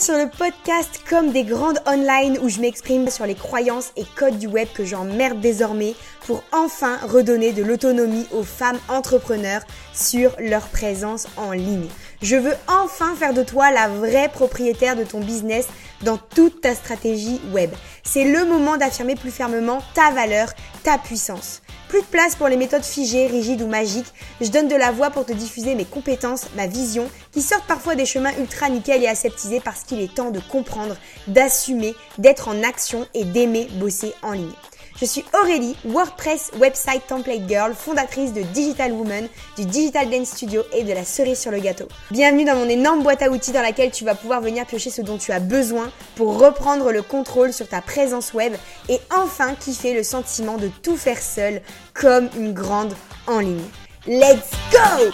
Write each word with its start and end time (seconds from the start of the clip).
sur 0.00 0.16
le 0.16 0.30
podcast 0.30 1.02
Comme 1.08 1.30
des 1.30 1.44
grandes 1.44 1.78
online 1.86 2.38
où 2.42 2.48
je 2.48 2.58
m'exprime 2.60 3.10
sur 3.10 3.26
les 3.26 3.34
croyances 3.34 3.92
et 3.96 4.04
codes 4.16 4.38
du 4.38 4.46
web 4.46 4.66
que 4.72 4.82
j'emmerde 4.82 5.40
désormais 5.40 5.94
pour 6.26 6.42
enfin 6.52 6.96
redonner 6.98 7.52
de 7.52 7.62
l'autonomie 7.62 8.26
aux 8.32 8.42
femmes 8.42 8.78
entrepreneurs 8.88 9.62
sur 9.94 10.34
leur 10.38 10.68
présence 10.68 11.26
en 11.36 11.52
ligne. 11.52 11.88
Je 12.22 12.36
veux 12.36 12.54
enfin 12.68 13.14
faire 13.16 13.34
de 13.34 13.42
toi 13.42 13.70
la 13.70 13.88
vraie 13.88 14.28
propriétaire 14.28 14.96
de 14.96 15.04
ton 15.04 15.20
business 15.20 15.66
dans 16.02 16.18
toute 16.18 16.60
ta 16.60 16.74
stratégie 16.74 17.40
web. 17.52 17.70
C'est 18.02 18.24
le 18.24 18.44
moment 18.44 18.76
d'affirmer 18.76 19.14
plus 19.14 19.30
fermement 19.30 19.80
ta 19.94 20.10
valeur, 20.10 20.50
ta 20.82 20.98
puissance. 20.98 21.62
Plus 21.88 22.02
de 22.02 22.06
place 22.06 22.36
pour 22.36 22.46
les 22.46 22.56
méthodes 22.56 22.84
figées, 22.84 23.26
rigides 23.26 23.62
ou 23.62 23.66
magiques. 23.66 24.12
Je 24.40 24.48
donne 24.48 24.68
de 24.68 24.76
la 24.76 24.92
voix 24.92 25.10
pour 25.10 25.26
te 25.26 25.32
diffuser 25.32 25.74
mes 25.74 25.84
compétences, 25.84 26.46
ma 26.54 26.68
vision, 26.68 27.10
qui 27.32 27.42
sortent 27.42 27.66
parfois 27.66 27.96
des 27.96 28.06
chemins 28.06 28.32
ultra 28.38 28.68
nickel 28.68 29.02
et 29.02 29.08
aseptisés 29.08 29.60
parce 29.60 29.82
qu'il 29.82 30.00
est 30.00 30.14
temps 30.14 30.30
de 30.30 30.38
comprendre, 30.38 30.96
d'assumer, 31.26 31.94
d'être 32.18 32.46
en 32.46 32.62
action 32.62 33.08
et 33.12 33.24
d'aimer 33.24 33.66
bosser 33.80 34.12
en 34.22 34.32
ligne. 34.32 34.52
Je 35.00 35.06
suis 35.06 35.24
Aurélie, 35.42 35.76
WordPress 35.86 36.50
Website 36.58 37.06
Template 37.06 37.48
Girl, 37.48 37.72
fondatrice 37.74 38.34
de 38.34 38.42
Digital 38.42 38.92
Woman, 38.92 39.28
du 39.56 39.64
Digital 39.64 40.10
Dance 40.10 40.28
Studio 40.28 40.62
et 40.76 40.84
de 40.84 40.92
la 40.92 41.04
cerise 41.06 41.38
sur 41.38 41.50
le 41.50 41.58
gâteau. 41.58 41.86
Bienvenue 42.10 42.44
dans 42.44 42.56
mon 42.56 42.68
énorme 42.68 43.02
boîte 43.02 43.22
à 43.22 43.30
outils 43.30 43.52
dans 43.52 43.62
laquelle 43.62 43.90
tu 43.92 44.04
vas 44.04 44.14
pouvoir 44.14 44.42
venir 44.42 44.66
piocher 44.66 44.90
ce 44.90 45.00
dont 45.00 45.16
tu 45.16 45.32
as 45.32 45.40
besoin 45.40 45.90
pour 46.16 46.38
reprendre 46.38 46.92
le 46.92 47.00
contrôle 47.00 47.54
sur 47.54 47.66
ta 47.66 47.80
présence 47.80 48.34
web 48.34 48.52
et 48.90 48.98
enfin 49.10 49.54
kiffer 49.54 49.94
le 49.94 50.02
sentiment 50.02 50.58
de 50.58 50.68
tout 50.82 50.98
faire 50.98 51.22
seul 51.22 51.62
comme 51.94 52.28
une 52.36 52.52
grande 52.52 52.94
en 53.26 53.38
ligne. 53.38 53.64
Let's 54.06 54.50
go! 54.70 55.10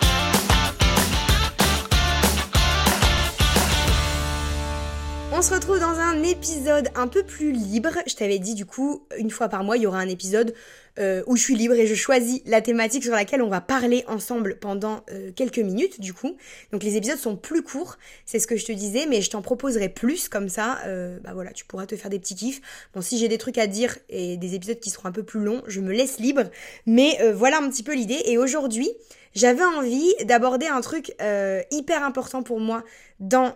On 5.39 5.43
se 5.43 5.53
retrouve 5.53 5.79
dans 5.79 5.99
un 6.01 6.23
épisode 6.23 6.89
un 6.95 7.09
peu 7.09 7.23
plus 7.23 7.53
libre. 7.53 7.91
Je 8.07 8.15
t'avais 8.15 8.39
dit 8.39 8.55
du 8.55 8.65
coup, 8.65 9.03
une 9.19 9.31
fois 9.31 9.51
par 9.51 9.65
mois, 9.65 9.77
il 9.77 9.83
y 9.83 9.87
aura 9.87 9.99
un 9.99 10.09
épisode 10.09 10.55
euh, 10.99 11.23
où 11.27 11.37
je 11.37 11.43
suis 11.43 11.55
libre 11.55 11.75
et 11.75 11.87
je 11.87 11.95
choisis 11.95 12.41
la 12.47 12.61
thématique 12.61 13.05
sur 13.05 13.13
laquelle 13.13 13.43
on 13.43 13.49
va 13.49 13.61
parler 13.61 14.05
ensemble 14.09 14.59
pendant 14.59 15.03
euh, 15.11 15.31
quelques 15.35 15.59
minutes 15.59 16.01
du 16.01 16.13
coup. 16.13 16.37
Donc 16.73 16.83
les 16.83 16.97
épisodes 16.97 17.19
sont 17.19 17.37
plus 17.37 17.63
courts, 17.63 17.99
c'est 18.25 18.39
ce 18.39 18.47
que 18.47 18.57
je 18.57 18.65
te 18.65 18.73
disais, 18.73 19.07
mais 19.07 19.23
je 19.23 19.31
t'en 19.31 19.43
proposerai 19.43 19.89
plus 19.89 20.29
comme 20.29 20.49
ça. 20.49 20.79
Euh, 20.87 21.19
bah 21.23 21.31
voilà, 21.35 21.53
tu 21.53 21.65
pourras 21.65 21.87
te 21.87 21.97
faire 21.97 22.11
des 22.11 22.19
petits 22.19 22.35
kiffs. 22.35 22.61
Bon, 22.95 23.01
si 23.01 23.19
j'ai 23.19 23.29
des 23.29 23.39
trucs 23.39 23.59
à 23.59 23.67
dire 23.67 23.97
et 24.09 24.37
des 24.37 24.55
épisodes 24.55 24.81
qui 24.81 24.91
seront 24.91 25.09
un 25.09 25.13
peu 25.13 25.23
plus 25.23 25.41
longs, 25.41 25.63
je 25.67 25.81
me 25.81 25.93
laisse 25.93 26.19
libre. 26.19 26.45
Mais 26.87 27.19
voilà 27.33 27.59
un 27.59 27.69
petit 27.69 27.83
peu 27.83 27.95
l'idée. 27.95 28.21
Et 28.25 28.39
aujourd'hui, 28.39 28.91
j'avais 29.37 29.65
envie 29.65 30.15
d'aborder 30.25 30.67
un 30.67 30.81
truc 30.81 31.15
euh, 31.21 31.61
hyper 31.71 32.03
important 32.03 32.43
pour 32.43 32.59
moi 32.59 32.83
dans 33.21 33.55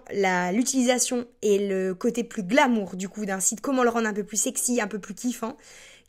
l'utilisation 0.53 1.27
et 1.41 1.67
le 1.67 1.95
côté 1.95 2.23
plus 2.23 2.43
glamour 2.43 2.97
du 2.97 3.09
coup 3.09 3.25
d'un 3.25 3.41
site, 3.41 3.63
comment 3.63 3.83
le 3.83 3.89
rendre 3.89 4.07
un 4.07 4.13
peu 4.13 4.23
plus 4.23 4.37
sexy, 4.37 4.83
un 4.83 4.87
peu 4.87 4.99
plus 4.99 5.15
kiffant, 5.15 5.57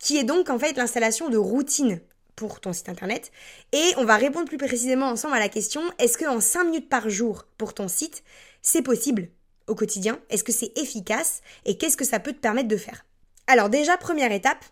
qui 0.02 0.17
est 0.17 0.23
donc 0.23 0.49
en 0.49 0.59
fait 0.59 0.73
l'installation 0.77 1.30
de 1.30 1.38
routines 1.38 2.02
pour 2.35 2.59
ton 2.59 2.73
site 2.73 2.89
internet. 2.89 3.31
Et 3.71 3.91
on 3.97 4.05
va 4.05 4.17
répondre 4.17 4.47
plus 4.47 4.57
précisément 4.57 5.07
ensemble 5.07 5.35
à 5.35 5.39
la 5.39 5.49
question, 5.49 5.81
est-ce 5.99 6.17
que 6.17 6.25
en 6.25 6.41
5 6.41 6.63
minutes 6.66 6.89
par 6.89 7.09
jour 7.09 7.45
pour 7.57 7.73
ton 7.73 7.88
site, 7.88 8.23
c'est 8.61 8.81
possible 8.81 9.29
au 9.67 9.75
quotidien? 9.75 10.19
Est-ce 10.29 10.44
que 10.44 10.52
c'est 10.52 10.77
efficace? 10.77 11.41
Et 11.66 11.77
qu'est-ce 11.77 11.97
que 11.97 12.05
ça 12.05 12.19
peut 12.19 12.33
te 12.33 12.39
permettre 12.39 12.67
de 12.67 12.77
faire? 12.77 13.05
Alors 13.47 13.69
déjà, 13.69 13.97
première 13.97 14.31
étape, 14.31 14.66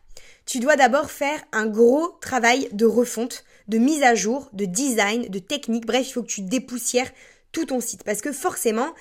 tu 0.45 0.59
dois 0.59 0.75
d'abord 0.75 1.11
faire 1.11 1.43
un 1.51 1.67
gros 1.67 2.17
travail 2.21 2.69
de 2.71 2.85
refonte 2.85 3.43
de 3.67 3.77
mise 3.77 4.01
à 4.01 4.15
jour, 4.15 4.49
de 4.53 4.65
design, 4.65 5.27
de 5.27 5.39
technique. 5.39 5.85
Bref, 5.85 6.07
il 6.09 6.13
faut 6.13 6.23
que 6.23 6.27
tu 6.27 6.41
dépoussières 6.41 7.11
tout 7.51 7.65
ton 7.65 7.81
site. 7.81 8.03
Parce 8.03 8.21
que 8.21 8.31
forcément, 8.31 8.93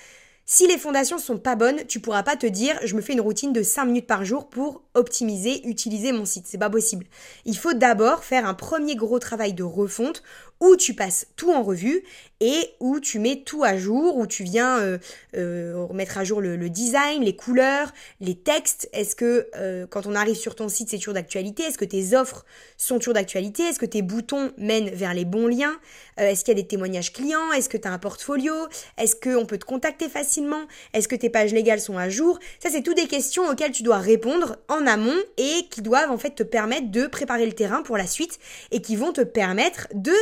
si 0.51 0.67
les 0.67 0.79
fondations 0.79 1.19
sont 1.19 1.37
pas 1.37 1.57
bonnes, 1.57 1.85
tu 1.89 2.01
pourras 2.01 2.23
pas 2.23 2.35
te 2.35 2.47
dire 2.47 2.81
je 2.83 2.97
me 2.97 3.03
fais 3.03 3.13
une 3.13 3.21
routine 3.21 3.53
de 3.53 3.63
5 3.63 3.85
minutes 3.85 4.07
par 4.07 4.25
jour 4.25 4.49
pour 4.49 4.83
optimiser, 4.95 5.69
utiliser 5.69 6.11
mon 6.11 6.25
site. 6.25 6.47
C'est 6.47 6.57
pas 6.57 6.71
possible. 6.71 7.05
Il 7.45 7.55
faut 7.55 7.75
d'abord 7.75 8.25
faire 8.25 8.47
un 8.47 8.55
premier 8.55 8.97
gros 8.97 9.19
travail 9.19 9.53
de 9.53 9.63
refonte 9.63 10.23
où 10.61 10.77
tu 10.77 10.95
passes 10.95 11.27
tout 11.37 11.53
en 11.53 11.63
revue 11.63 12.03
et 12.41 12.75
où 12.79 13.01
tu 13.01 13.19
mets 13.19 13.43
tout 13.45 13.65
à 13.65 13.77
jour, 13.77 14.17
où 14.17 14.27
tu 14.27 14.45
viens 14.45 14.79
euh, 14.79 14.99
euh, 15.37 15.85
remettre 15.89 16.19
à 16.19 16.25
jour 16.25 16.41
le, 16.41 16.71
design, 16.71 17.23
les 17.25 17.35
couleurs, 17.35 17.93
les 18.21 18.37
textes. 18.37 18.89
Est-ce 18.93 19.17
que 19.17 19.49
euh, 19.57 19.87
quand 19.89 20.07
on 20.07 20.15
arrive 20.15 20.37
sur 20.37 20.55
ton 20.55 20.69
site, 20.69 20.91
c'est 20.91 20.99
toujours 20.99 21.15
d'actualité? 21.15 21.65
Est-ce 21.65 21.79
que 21.79 21.85
tes 21.85 22.15
offres 22.15 22.45
sont 22.77 22.99
toujours 22.99 23.15
d'actualité? 23.15 23.65
Est-ce 23.65 23.79
que 23.79 23.87
tes 23.87 24.03
boutons 24.03 24.53
mènent 24.57 24.91
vers 24.91 25.15
les 25.15 25.25
bons 25.25 25.49
liens? 25.49 25.79
Est-ce 26.17 26.45
qu'il 26.45 26.57
y 26.57 26.59
a 26.59 26.63
des 26.63 26.67
témoignages 26.67 27.13
clients? 27.13 27.53
Est-ce 27.53 27.69
que 27.69 27.77
tu 27.77 27.89
as 27.89 27.93
un 27.93 27.99
portfolio? 27.99 28.53
Est-ce 28.99 29.17
qu'on 29.17 29.47
peut 29.47 29.59
te 29.59 29.65
contacter 29.65 30.09
facilement? 30.09 30.63
Est-ce 30.93 31.09
que 31.09 31.17
tes 31.17 31.31
pages 31.31 31.53
légales 31.53 31.81
sont 31.81 31.97
à 31.99 32.09
jour? 32.09 32.39
Ça, 32.61 32.71
c'est 32.71 32.83
toutes 32.83 32.97
des 32.97 33.07
questions 33.07 33.49
auxquelles 33.49 33.73
tu 33.73 33.83
dois 33.83 33.99
répondre 33.99 34.57
en 34.69 34.87
amont 34.87 35.19
et 35.37 35.67
qui 35.71 35.83
doivent 35.83 36.11
en 36.11 36.19
fait 36.19 36.35
te 36.35 36.43
permettre 36.43 36.91
de 36.91 37.07
préparer 37.07 37.47
le 37.47 37.53
terrain 37.53 37.83
pour 37.83 37.97
la 37.97 38.07
suite 38.07 38.39
et 38.71 38.81
qui 38.81 38.97
vont 38.97 39.13
te 39.13 39.21
permettre 39.21 39.89
de 39.95 40.15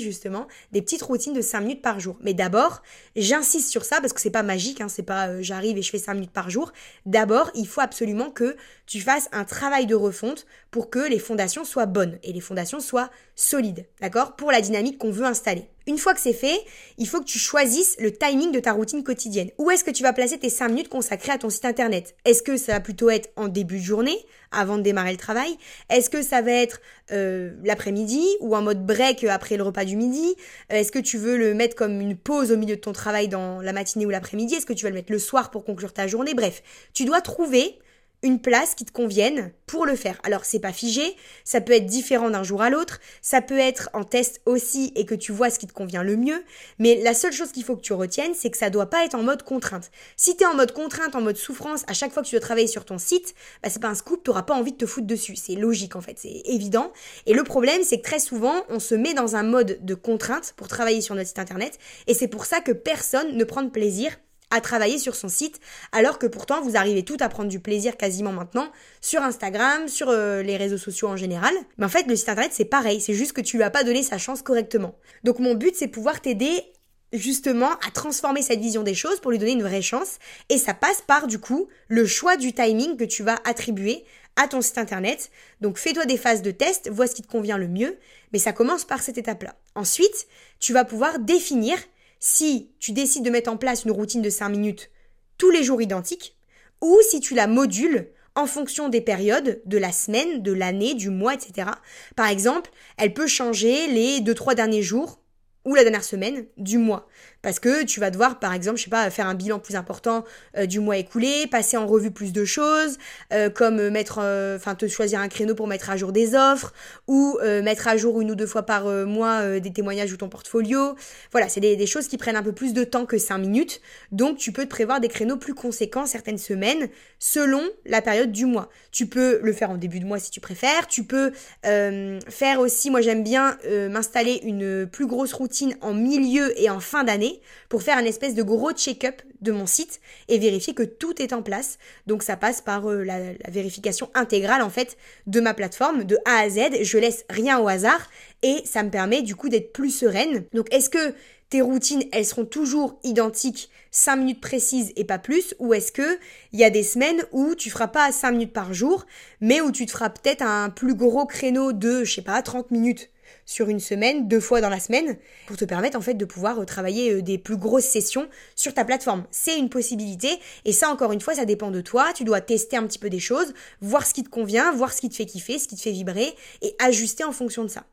justement 0.00 0.46
des 0.72 0.82
petites 0.82 1.02
routines 1.02 1.32
de 1.32 1.40
5 1.40 1.60
minutes 1.60 1.82
par 1.82 2.00
jour. 2.00 2.16
Mais 2.20 2.34
d'abord, 2.34 2.82
j'insiste 3.16 3.70
sur 3.70 3.84
ça 3.84 4.00
parce 4.00 4.12
que 4.12 4.20
c'est 4.20 4.30
pas 4.30 4.42
magique, 4.42 4.80
hein, 4.80 4.88
c'est 4.88 5.02
pas 5.02 5.28
euh, 5.28 5.38
j'arrive 5.42 5.78
et 5.78 5.82
je 5.82 5.90
fais 5.90 5.98
5 5.98 6.14
minutes 6.14 6.30
par 6.30 6.50
jour. 6.50 6.72
D'abord, 7.06 7.50
il 7.54 7.66
faut 7.66 7.80
absolument 7.80 8.30
que 8.30 8.56
tu 8.86 9.00
fasses 9.00 9.28
un 9.32 9.44
travail 9.44 9.86
de 9.86 9.94
refonte 9.94 10.46
pour 10.70 10.90
que 10.90 10.98
les 10.98 11.18
fondations 11.18 11.64
soient 11.64 11.86
bonnes 11.86 12.18
et 12.22 12.32
les 12.32 12.40
fondations 12.40 12.80
soient 12.80 13.10
solides, 13.34 13.86
d'accord 14.00 14.36
Pour 14.36 14.52
la 14.52 14.60
dynamique 14.60 14.98
qu'on 14.98 15.10
veut 15.10 15.24
installer. 15.24 15.68
Une 15.86 15.96
fois 15.96 16.12
que 16.12 16.20
c'est 16.20 16.34
fait, 16.34 16.60
il 16.98 17.08
faut 17.08 17.20
que 17.20 17.24
tu 17.24 17.38
choisisses 17.38 17.96
le 17.98 18.12
timing 18.12 18.52
de 18.52 18.60
ta 18.60 18.72
routine 18.72 19.02
quotidienne. 19.02 19.48
Où 19.56 19.70
est-ce 19.70 19.84
que 19.84 19.90
tu 19.90 20.02
vas 20.02 20.12
placer 20.12 20.36
tes 20.36 20.50
5 20.50 20.68
minutes 20.68 20.88
consacrées 20.90 21.32
à 21.32 21.38
ton 21.38 21.48
site 21.48 21.64
internet? 21.64 22.14
Est-ce 22.26 22.42
que 22.42 22.58
ça 22.58 22.72
va 22.72 22.80
plutôt 22.80 23.08
être 23.08 23.30
en 23.36 23.48
début 23.48 23.78
de 23.78 23.84
journée, 23.84 24.18
avant 24.50 24.76
de 24.76 24.82
démarrer 24.82 25.12
le 25.12 25.16
travail? 25.16 25.56
Est-ce 25.88 26.10
que 26.10 26.20
ça 26.20 26.42
va 26.42 26.52
être 26.52 26.82
euh, 27.10 27.52
l'après-midi 27.64 28.22
ou 28.40 28.54
en 28.54 28.60
mode 28.60 28.84
break 28.84 29.24
après 29.24 29.56
le 29.56 29.62
repas 29.62 29.86
du 29.86 29.96
midi? 29.96 30.34
Est-ce 30.68 30.92
que 30.92 30.98
tu 30.98 31.16
veux 31.16 31.38
le 31.38 31.54
mettre 31.54 31.74
comme 31.74 32.02
une 32.02 32.18
pause 32.18 32.52
au 32.52 32.58
milieu 32.58 32.76
de 32.76 32.80
ton 32.82 32.92
travail 32.92 33.28
dans 33.28 33.62
la 33.62 33.72
matinée 33.72 34.04
ou 34.04 34.10
l'après-midi? 34.10 34.56
Est-ce 34.56 34.66
que 34.66 34.74
tu 34.74 34.84
vas 34.84 34.90
le 34.90 34.96
mettre 34.96 35.12
le 35.12 35.18
soir 35.18 35.50
pour 35.50 35.64
conclure 35.64 35.94
ta 35.94 36.06
journée? 36.06 36.34
Bref, 36.34 36.62
tu 36.92 37.06
dois 37.06 37.22
trouver 37.22 37.78
une 38.22 38.40
place 38.40 38.74
qui 38.74 38.84
te 38.84 38.92
convienne 38.92 39.52
pour 39.66 39.86
le 39.86 39.94
faire. 39.94 40.18
Alors 40.24 40.44
c'est 40.44 40.58
pas 40.58 40.72
figé, 40.72 41.14
ça 41.44 41.60
peut 41.60 41.72
être 41.72 41.86
différent 41.86 42.30
d'un 42.30 42.42
jour 42.42 42.62
à 42.62 42.70
l'autre, 42.70 43.00
ça 43.22 43.40
peut 43.40 43.58
être 43.58 43.90
en 43.92 44.02
test 44.02 44.40
aussi 44.46 44.92
et 44.96 45.04
que 45.04 45.14
tu 45.14 45.30
vois 45.30 45.50
ce 45.50 45.58
qui 45.58 45.66
te 45.66 45.72
convient 45.72 46.02
le 46.02 46.16
mieux, 46.16 46.42
mais 46.78 47.00
la 47.02 47.14
seule 47.14 47.32
chose 47.32 47.52
qu'il 47.52 47.64
faut 47.64 47.76
que 47.76 47.82
tu 47.82 47.92
retiennes, 47.92 48.34
c'est 48.34 48.50
que 48.50 48.56
ça 48.56 48.70
doit 48.70 48.90
pas 48.90 49.04
être 49.04 49.14
en 49.14 49.22
mode 49.22 49.42
contrainte. 49.42 49.90
Si 50.16 50.36
tu 50.36 50.42
es 50.42 50.46
en 50.46 50.54
mode 50.54 50.72
contrainte, 50.72 51.14
en 51.14 51.20
mode 51.20 51.36
souffrance, 51.36 51.84
à 51.86 51.92
chaque 51.92 52.12
fois 52.12 52.22
que 52.22 52.28
tu 52.28 52.34
dois 52.34 52.40
travailler 52.40 52.66
sur 52.66 52.84
ton 52.84 52.98
site, 52.98 53.34
bah 53.62 53.70
c'est 53.70 53.80
pas 53.80 53.88
un 53.88 53.94
scoop, 53.94 54.24
t'auras 54.24 54.42
pas 54.42 54.54
envie 54.54 54.72
de 54.72 54.78
te 54.78 54.86
foutre 54.86 55.06
dessus, 55.06 55.36
c'est 55.36 55.54
logique 55.54 55.94
en 55.94 56.00
fait, 56.00 56.18
c'est 56.18 56.42
évident. 56.46 56.92
Et 57.26 57.34
le 57.34 57.44
problème, 57.44 57.82
c'est 57.84 57.98
que 57.98 58.04
très 58.04 58.20
souvent, 58.20 58.64
on 58.68 58.80
se 58.80 58.94
met 58.94 59.14
dans 59.14 59.36
un 59.36 59.42
mode 59.42 59.78
de 59.82 59.94
contrainte 59.94 60.54
pour 60.56 60.66
travailler 60.66 61.00
sur 61.00 61.14
notre 61.14 61.28
site 61.28 61.38
internet, 61.38 61.78
et 62.06 62.14
c'est 62.14 62.28
pour 62.28 62.46
ça 62.46 62.60
que 62.60 62.72
personne 62.72 63.36
ne 63.36 63.44
prend 63.44 63.62
de 63.62 63.70
plaisir 63.70 64.18
à 64.50 64.60
travailler 64.60 64.98
sur 64.98 65.14
son 65.14 65.28
site, 65.28 65.60
alors 65.92 66.18
que 66.18 66.26
pourtant 66.26 66.62
vous 66.62 66.76
arrivez 66.76 67.04
tout 67.04 67.16
à 67.20 67.28
prendre 67.28 67.48
du 67.48 67.60
plaisir 67.60 67.96
quasiment 67.96 68.32
maintenant 68.32 68.70
sur 69.00 69.22
Instagram, 69.22 69.88
sur 69.88 70.08
euh, 70.08 70.42
les 70.42 70.56
réseaux 70.56 70.78
sociaux 70.78 71.08
en 71.08 71.16
général. 71.16 71.54
Mais 71.76 71.86
en 71.86 71.90
fait, 71.90 72.06
le 72.06 72.16
site 72.16 72.28
internet 72.28 72.52
c'est 72.54 72.64
pareil, 72.64 73.00
c'est 73.00 73.14
juste 73.14 73.32
que 73.32 73.40
tu 73.40 73.56
lui 73.56 73.64
as 73.64 73.70
pas 73.70 73.84
donné 73.84 74.02
sa 74.02 74.18
chance 74.18 74.42
correctement. 74.42 74.96
Donc 75.24 75.38
mon 75.38 75.54
but 75.54 75.74
c'est 75.76 75.88
pouvoir 75.88 76.20
t'aider 76.20 76.64
justement 77.12 77.70
à 77.86 77.90
transformer 77.92 78.42
cette 78.42 78.60
vision 78.60 78.82
des 78.82 78.94
choses 78.94 79.20
pour 79.20 79.30
lui 79.30 79.38
donner 79.38 79.52
une 79.52 79.62
vraie 79.62 79.82
chance 79.82 80.18
et 80.48 80.58
ça 80.58 80.74
passe 80.74 81.02
par 81.06 81.26
du 81.26 81.38
coup 81.38 81.68
le 81.88 82.06
choix 82.06 82.36
du 82.36 82.52
timing 82.52 82.96
que 82.96 83.04
tu 83.04 83.22
vas 83.22 83.38
attribuer 83.44 84.04
à 84.36 84.46
ton 84.46 84.60
site 84.60 84.78
internet. 84.78 85.30
Donc 85.60 85.78
fais-toi 85.78 86.06
des 86.06 86.16
phases 86.16 86.42
de 86.42 86.50
test, 86.50 86.88
vois 86.90 87.06
ce 87.06 87.14
qui 87.14 87.22
te 87.22 87.28
convient 87.28 87.58
le 87.58 87.68
mieux, 87.68 87.98
mais 88.32 88.38
ça 88.38 88.52
commence 88.52 88.84
par 88.84 89.02
cette 89.02 89.18
étape-là. 89.18 89.56
Ensuite, 89.74 90.28
tu 90.60 90.72
vas 90.72 90.84
pouvoir 90.84 91.18
définir 91.18 91.76
si 92.20 92.70
tu 92.78 92.92
décides 92.92 93.24
de 93.24 93.30
mettre 93.30 93.50
en 93.50 93.56
place 93.56 93.84
une 93.84 93.90
routine 93.90 94.22
de 94.22 94.30
5 94.30 94.48
minutes 94.48 94.90
tous 95.36 95.50
les 95.50 95.62
jours 95.62 95.80
identiques, 95.80 96.36
ou 96.80 96.96
si 97.08 97.20
tu 97.20 97.34
la 97.34 97.46
modules 97.46 98.10
en 98.34 98.46
fonction 98.46 98.88
des 98.88 99.00
périodes 99.00 99.60
de 99.66 99.78
la 99.78 99.92
semaine, 99.92 100.42
de 100.42 100.52
l'année, 100.52 100.94
du 100.94 101.10
mois, 101.10 101.34
etc. 101.34 101.70
Par 102.14 102.28
exemple, 102.28 102.70
elle 102.96 103.12
peut 103.12 103.26
changer 103.26 103.88
les 103.88 104.20
2-3 104.20 104.54
derniers 104.54 104.82
jours 104.82 105.20
ou 105.64 105.74
la 105.74 105.82
dernière 105.82 106.04
semaine 106.04 106.46
du 106.56 106.78
mois. 106.78 107.08
Parce 107.40 107.60
que 107.60 107.84
tu 107.84 108.00
vas 108.00 108.10
devoir, 108.10 108.40
par 108.40 108.52
exemple, 108.52 108.78
je 108.78 108.84
sais 108.84 108.90
pas, 108.90 109.08
faire 109.10 109.28
un 109.28 109.34
bilan 109.34 109.60
plus 109.60 109.76
important 109.76 110.24
euh, 110.56 110.66
du 110.66 110.80
mois 110.80 110.96
écoulé, 110.96 111.46
passer 111.48 111.76
en 111.76 111.86
revue 111.86 112.10
plus 112.10 112.32
de 112.32 112.44
choses, 112.44 112.98
euh, 113.32 113.48
comme 113.48 113.90
mettre, 113.90 114.18
euh, 114.20 114.56
enfin, 114.56 114.74
te 114.74 114.88
choisir 114.88 115.20
un 115.20 115.28
créneau 115.28 115.54
pour 115.54 115.68
mettre 115.68 115.88
à 115.90 115.96
jour 115.96 116.10
des 116.10 116.34
offres, 116.34 116.72
ou 117.06 117.38
mettre 117.62 117.86
à 117.88 117.96
jour 117.96 118.20
une 118.20 118.32
ou 118.32 118.34
deux 118.34 118.46
fois 118.46 118.62
par 118.64 118.84
mois 119.06 119.60
des 119.60 119.72
témoignages 119.72 120.12
ou 120.12 120.16
ton 120.16 120.28
portfolio. 120.28 120.96
Voilà, 121.32 121.48
c'est 121.48 121.60
des, 121.60 121.76
des, 121.76 121.86
choses 121.86 122.08
qui 122.08 122.18
prennent 122.18 122.36
un 122.36 122.42
peu 122.42 122.52
plus 122.52 122.72
de 122.72 122.84
temps 122.84 123.06
que 123.06 123.18
5 123.18 123.38
minutes. 123.38 123.80
Donc, 124.12 124.38
tu 124.38 124.52
peux 124.52 124.64
te 124.64 124.70
prévoir 124.70 125.00
des 125.00 125.08
créneaux 125.08 125.36
plus 125.36 125.54
conséquents 125.54 126.06
certaines 126.06 126.38
semaines, 126.38 126.88
selon 127.18 127.62
la 127.86 128.02
période 128.02 128.32
du 128.32 128.46
mois. 128.46 128.68
Tu 128.90 129.06
peux 129.06 129.40
le 129.42 129.52
faire 129.52 129.70
en 129.70 129.76
début 129.76 130.00
de 130.00 130.06
mois 130.06 130.18
si 130.18 130.30
tu 130.30 130.40
préfères. 130.40 130.86
Tu 130.88 131.04
peux 131.04 131.32
faire 131.62 132.60
aussi, 132.60 132.90
moi 132.90 133.00
j'aime 133.00 133.22
bien 133.22 133.58
m'installer 133.90 134.40
une 134.42 134.86
plus 134.86 135.06
grosse 135.06 135.32
routine 135.32 135.76
en 135.80 135.94
milieu 135.94 136.58
et 136.60 136.70
en 136.70 136.80
fin 136.80 137.04
d'année 137.04 137.27
pour 137.68 137.82
faire 137.82 137.98
un 137.98 138.04
espèce 138.04 138.34
de 138.34 138.42
gros 138.42 138.72
check-up 138.72 139.22
de 139.40 139.52
mon 139.52 139.66
site 139.66 140.00
et 140.28 140.38
vérifier 140.38 140.74
que 140.74 140.82
tout 140.82 141.20
est 141.22 141.32
en 141.32 141.42
place. 141.42 141.78
Donc 142.06 142.22
ça 142.22 142.36
passe 142.36 142.60
par 142.60 142.90
euh, 142.90 143.04
la, 143.04 143.18
vérification 143.48 144.10
intégrale 144.14 144.62
en 144.62 144.70
fait 144.70 144.96
de 145.26 145.40
ma 145.40 145.54
plateforme 145.54 146.04
de 146.04 146.18
A 146.24 146.40
à 146.40 146.48
Z. 146.48 146.82
Je 146.82 146.98
laisse 146.98 147.24
rien 147.30 147.58
au 147.58 147.68
hasard 147.68 148.08
et 148.42 148.62
ça 148.64 148.82
me 148.82 148.90
permet 148.90 149.22
du 149.22 149.36
coup 149.36 149.48
d'être 149.48 149.72
plus 149.72 149.90
sereine. 149.90 150.44
Donc 150.52 150.66
est-ce 150.72 150.90
que 150.90 151.14
tes 151.50 151.62
routines, 151.62 152.04
elles 152.12 152.26
seront 152.26 152.44
toujours 152.44 152.98
identiques 153.04 153.70
5 153.90 154.16
minutes 154.16 154.40
précises 154.40 154.92
et 154.96 155.04
pas 155.04 155.18
plus? 155.18 155.54
Ou 155.58 155.72
est-ce 155.72 155.92
que 155.92 156.18
il 156.52 156.60
y 156.60 156.64
a 156.64 156.70
des 156.70 156.82
semaines 156.82 157.22
où 157.32 157.54
tu 157.54 157.70
feras 157.70 157.88
pas 157.88 158.12
5 158.12 158.32
minutes 158.32 158.52
par 158.52 158.74
jour, 158.74 159.06
mais 159.40 159.60
où 159.60 159.72
tu 159.72 159.86
te 159.86 159.92
feras 159.92 160.10
peut-être 160.10 160.42
un 160.42 160.68
plus 160.68 160.94
gros 160.94 161.24
créneau 161.24 161.72
de, 161.72 162.04
je 162.04 162.14
sais 162.14 162.22
pas, 162.22 162.42
30 162.42 162.70
minutes 162.70 163.10
sur 163.46 163.68
une 163.68 163.80
semaine, 163.80 164.28
deux 164.28 164.40
fois 164.40 164.60
dans 164.60 164.68
la 164.68 164.80
semaine, 164.80 165.16
pour 165.46 165.56
te 165.56 165.64
permettre 165.64 165.96
en 165.96 166.00
fait 166.00 166.14
de 166.14 166.24
pouvoir 166.24 166.60
euh, 166.60 166.64
travailler 166.64 167.12
euh, 167.12 167.22
des 167.22 167.38
plus 167.38 167.56
grosses 167.56 167.84
sessions 167.84 168.28
sur 168.56 168.74
ta 168.74 168.84
plateforme. 168.84 169.24
C'est 169.30 169.58
une 169.58 169.68
possibilité 169.68 170.28
et 170.64 170.72
ça 170.72 170.90
encore 170.90 171.12
une 171.12 171.20
fois 171.20 171.34
ça 171.34 171.44
dépend 171.44 171.70
de 171.70 171.80
toi, 171.80 172.12
tu 172.14 172.24
dois 172.24 172.40
tester 172.40 172.76
un 172.76 172.86
petit 172.86 172.98
peu 172.98 173.10
des 173.10 173.20
choses, 173.20 173.54
voir 173.80 174.06
ce 174.06 174.14
qui 174.14 174.24
te 174.24 174.28
convient, 174.28 174.72
voir 174.72 174.92
ce 174.92 175.00
qui 175.00 175.08
te 175.08 175.14
fait 175.14 175.26
kiffer, 175.26 175.58
ce 175.58 175.68
qui 175.68 175.76
te 175.76 175.82
fait 175.82 175.92
vibrer 175.92 176.34
et 176.62 176.74
ajuster 176.78 177.24
en 177.24 177.32
fonction 177.32 177.62
de 177.62 177.68
ça. 177.68 177.84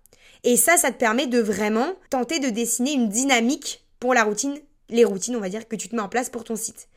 Et 0.43 0.57
ça, 0.57 0.77
ça 0.77 0.91
te 0.91 0.97
permet 0.97 1.27
de 1.27 1.39
vraiment 1.39 1.95
tenter 2.09 2.39
de 2.39 2.49
dessiner 2.49 2.93
une 2.93 3.09
dynamique 3.09 3.83
pour 3.99 4.13
la 4.13 4.23
routine, 4.23 4.55
les 4.89 5.03
routines, 5.03 5.35
on 5.35 5.39
va 5.39 5.49
dire, 5.49 5.67
que 5.67 5.75
tu 5.75 5.89
te 5.89 5.95
mets 5.95 6.01
en 6.01 6.09
place 6.09 6.29
pour 6.29 6.43
ton 6.43 6.55
site. 6.55 6.87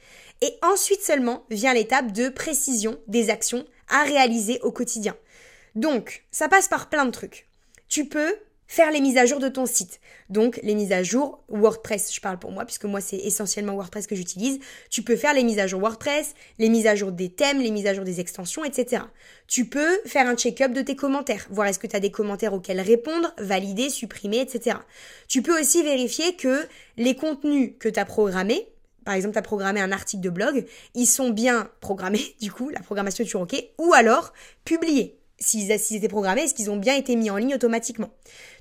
Et 0.43 0.53
ensuite 0.63 1.01
seulement 1.01 1.45
vient 1.51 1.73
l'étape 1.73 2.13
de 2.13 2.29
précision 2.29 2.99
des 3.07 3.31
actions 3.31 3.65
à 3.89 4.03
réaliser 4.03 4.61
au 4.61 4.71
quotidien. 4.71 5.17
Donc, 5.75 6.27
ça 6.31 6.49
passe 6.49 6.69
par 6.69 6.89
plein 6.91 7.07
de 7.07 7.11
trucs. 7.11 7.48
Tu 7.89 8.07
peux 8.07 8.35
faire 8.69 8.91
les 8.91 9.01
mises 9.01 9.17
à 9.17 9.25
jour 9.25 9.41
de 9.41 9.49
ton 9.49 9.65
site. 9.67 9.99
Donc 10.29 10.61
les 10.63 10.75
mises 10.75 10.93
à 10.93 11.03
jour 11.03 11.43
WordPress, 11.49 12.15
je 12.15 12.21
parle 12.21 12.39
pour 12.39 12.53
moi 12.53 12.67
puisque 12.67 12.85
moi 12.85 13.01
c'est 13.01 13.17
essentiellement 13.17 13.73
WordPress 13.73 14.07
que 14.07 14.15
j'utilise. 14.15 14.61
Tu 14.91 15.03
peux 15.03 15.17
faire 15.17 15.33
les 15.33 15.43
mises 15.43 15.59
à 15.59 15.67
jour 15.67 15.81
WordPress, 15.81 16.35
les 16.59 16.69
mises 16.69 16.87
à 16.87 16.95
jour 16.95 17.11
des 17.11 17.31
thèmes, 17.31 17.61
les 17.61 17.71
mises 17.71 17.87
à 17.87 17.95
jour 17.95 18.05
des 18.05 18.21
extensions, 18.21 18.65
etc. 18.65 19.03
Tu 19.47 19.65
peux 19.65 19.99
faire 20.05 20.29
un 20.29 20.37
check-up 20.37 20.73
de 20.73 20.83
tes 20.83 20.97
commentaires, 20.97 21.47
voir 21.51 21.67
est-ce 21.67 21.79
que 21.79 21.87
tu 21.87 21.97
as 21.97 22.01
des 22.01 22.11
commentaires 22.11 22.53
auxquels 22.53 22.81
répondre, 22.81 23.33
valider, 23.39 23.89
supprimer, 23.89 24.41
etc. 24.41 24.77
Tu 25.29 25.41
peux 25.41 25.59
aussi 25.59 25.83
vérifier 25.83 26.37
que 26.37 26.67
les 26.99 27.17
contenus 27.17 27.73
que 27.81 27.89
tu 27.89 27.99
as 27.99 28.05
programmés, 28.05 28.69
par 29.07 29.15
exemple, 29.15 29.33
tu 29.33 29.39
as 29.39 29.43
programmé 29.43 29.81
un 29.81 29.93
article 29.93 30.23
de 30.23 30.29
blog, 30.29 30.67
ils 30.95 31.07
sont 31.07 31.31
bien 31.31 31.71
programmés, 31.81 32.35
du 32.43 32.53
coup, 32.53 32.69
la 32.69 32.81
programmation 32.81 33.25
est 33.25 33.27
toujours 33.27 33.43
OK, 33.43 33.57
ou 33.79 33.95
alors 33.95 34.35
publiés 34.67 35.18
s'ils 35.39 35.71
étaient 35.71 36.09
programmés, 36.09 36.43
est-ce 36.43 36.55
qu'ils 36.55 36.71
ont 36.71 36.77
bien 36.77 36.97
été 36.97 37.17
mis 37.17 37.31
en 37.31 37.37
ligne 37.37 37.55
automatiquement? 37.55 38.11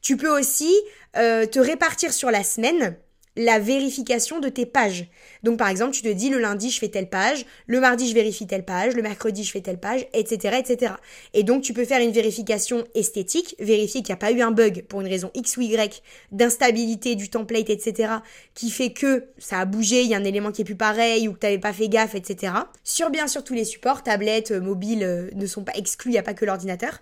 Tu 0.01 0.17
peux 0.17 0.29
aussi 0.29 0.73
euh, 1.15 1.45
te 1.45 1.59
répartir 1.59 2.13
sur 2.13 2.31
la 2.31 2.43
semaine 2.43 2.97
la 3.37 3.59
vérification 3.59 4.39
de 4.39 4.49
tes 4.49 4.65
pages. 4.65 5.07
Donc 5.43 5.57
par 5.57 5.69
exemple, 5.69 5.91
tu 5.91 6.01
te 6.01 6.09
dis 6.09 6.29
le 6.29 6.39
lundi 6.39 6.71
je 6.71 6.79
fais 6.79 6.89
telle 6.89 7.09
page, 7.09 7.45
le 7.67 7.79
mardi 7.79 8.09
je 8.09 8.13
vérifie 8.13 8.47
telle 8.47 8.65
page, 8.65 8.95
le 8.95 9.01
mercredi 9.01 9.43
je 9.43 9.51
fais 9.51 9.61
telle 9.61 9.79
page, 9.79 10.05
etc. 10.13 10.57
etc. 10.59 10.93
Et 11.33 11.43
donc 11.43 11.61
tu 11.61 11.73
peux 11.73 11.85
faire 11.85 12.01
une 12.01 12.11
vérification 12.11 12.83
esthétique, 12.95 13.55
vérifier 13.59 14.01
qu'il 14.01 14.11
n'y 14.11 14.17
a 14.17 14.17
pas 14.17 14.31
eu 14.31 14.41
un 14.41 14.51
bug 14.51 14.83
pour 14.89 15.01
une 15.01 15.07
raison 15.07 15.29
X 15.35 15.55
ou 15.57 15.61
Y, 15.61 16.01
d'instabilité 16.31 17.15
du 17.15 17.29
template, 17.29 17.69
etc. 17.69 18.13
qui 18.55 18.71
fait 18.71 18.91
que 18.91 19.25
ça 19.37 19.59
a 19.59 19.65
bougé, 19.65 20.01
il 20.01 20.09
y 20.09 20.15
a 20.15 20.17
un 20.17 20.23
élément 20.23 20.51
qui 20.51 20.63
est 20.63 20.65
plus 20.65 20.75
pareil 20.75 21.27
ou 21.27 21.33
que 21.33 21.39
tu 21.39 21.45
n'avais 21.45 21.59
pas 21.59 21.73
fait 21.73 21.89
gaffe, 21.89 22.15
etc. 22.15 22.53
Sur 22.83 23.11
bien 23.11 23.27
sûr 23.27 23.43
tous 23.43 23.53
les 23.53 23.65
supports, 23.65 24.01
tablettes, 24.01 24.51
mobiles 24.51 25.03
euh, 25.03 25.29
ne 25.35 25.45
sont 25.45 25.63
pas 25.63 25.73
exclus, 25.75 26.09
il 26.09 26.13
n'y 26.13 26.19
a 26.19 26.23
pas 26.23 26.33
que 26.33 26.45
l'ordinateur. 26.45 26.99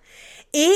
Et 0.53 0.71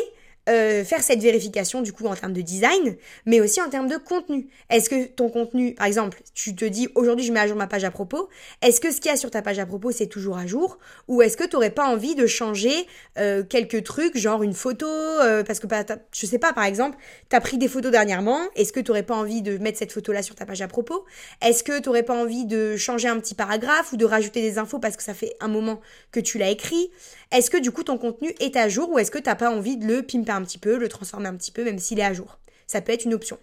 euh, 0.49 0.83
faire 0.83 1.03
cette 1.03 1.21
vérification 1.21 1.81
du 1.81 1.93
coup 1.93 2.05
en 2.05 2.15
termes 2.15 2.33
de 2.33 2.41
design, 2.41 2.97
mais 3.25 3.39
aussi 3.39 3.61
en 3.61 3.69
termes 3.69 3.87
de 3.87 3.97
contenu. 3.97 4.47
Est-ce 4.69 4.89
que 4.89 5.05
ton 5.05 5.29
contenu, 5.29 5.75
par 5.75 5.85
exemple, 5.85 6.21
tu 6.33 6.55
te 6.55 6.65
dis 6.65 6.89
aujourd'hui 6.95 7.25
je 7.25 7.31
mets 7.31 7.39
à 7.39 7.47
jour 7.47 7.55
ma 7.55 7.67
page 7.67 7.83
à 7.83 7.91
propos, 7.91 8.29
est-ce 8.61 8.81
que 8.81 8.91
ce 8.91 8.99
qu'il 8.99 9.11
y 9.11 9.13
a 9.13 9.17
sur 9.17 9.31
ta 9.31 9.41
page 9.41 9.59
à 9.59 9.65
propos 9.65 9.91
c'est 9.91 10.07
toujours 10.07 10.37
à 10.37 10.47
jour? 10.47 10.79
Ou 11.07 11.21
est-ce 11.21 11.37
que 11.37 11.43
tu 11.43 11.55
n'aurais 11.55 11.69
pas 11.69 11.85
envie 11.85 12.15
de 12.15 12.25
changer 12.25 12.71
euh, 13.17 13.43
quelques 13.43 13.83
trucs, 13.83 14.17
genre 14.17 14.43
une 14.43 14.53
photo, 14.53 14.87
euh, 14.87 15.43
parce 15.43 15.59
que 15.59 15.67
bah, 15.67 15.83
je 16.11 16.25
sais 16.25 16.39
pas, 16.39 16.53
par 16.53 16.65
exemple, 16.65 16.97
tu 17.29 17.35
as 17.35 17.41
pris 17.41 17.57
des 17.57 17.67
photos 17.67 17.91
dernièrement, 17.91 18.39
est-ce 18.55 18.73
que 18.73 18.79
tu 18.79 18.91
n'aurais 18.91 19.03
pas 19.03 19.15
envie 19.15 19.41
de 19.41 19.57
mettre 19.57 19.77
cette 19.77 19.91
photo 19.91 20.11
là 20.11 20.23
sur 20.23 20.35
ta 20.35 20.45
page 20.45 20.61
à 20.61 20.67
propos? 20.67 21.05
Est-ce 21.41 21.63
que 21.63 21.79
tu 21.79 21.89
n'aurais 21.89 22.03
pas 22.03 22.15
envie 22.15 22.45
de 22.45 22.75
changer 22.77 23.07
un 23.07 23.19
petit 23.19 23.35
paragraphe 23.35 23.93
ou 23.93 23.97
de 23.97 24.05
rajouter 24.05 24.41
des 24.41 24.57
infos 24.57 24.79
parce 24.79 24.97
que 24.97 25.03
ça 25.03 25.13
fait 25.13 25.35
un 25.39 25.47
moment 25.47 25.79
que 26.11 26.19
tu 26.19 26.37
l'as 26.37 26.49
écrit? 26.49 26.89
Est-ce 27.31 27.51
que 27.51 27.57
du 27.57 27.71
coup 27.71 27.83
ton 27.83 27.97
contenu 27.97 28.33
est 28.39 28.55
à 28.55 28.69
jour 28.69 28.89
ou 28.89 28.97
est-ce 28.97 29.11
que 29.11 29.19
tu 29.19 29.29
n'as 29.29 29.35
pas 29.35 29.51
envie 29.51 29.77
de 29.77 29.85
le 29.85 30.01
pimper 30.01 30.38
un 30.39 30.43
petit 30.43 30.57
peu, 30.57 30.77
le 30.77 30.89
transformer 30.89 31.27
un 31.27 31.35
petit 31.35 31.51
peu, 31.51 31.63
même 31.63 31.79
s'il 31.79 31.99
est 31.99 32.03
à 32.03 32.13
jour. 32.13 32.39
Ça 32.67 32.81
peut 32.81 32.91
être 32.91 33.05
une 33.05 33.13
option. 33.13 33.37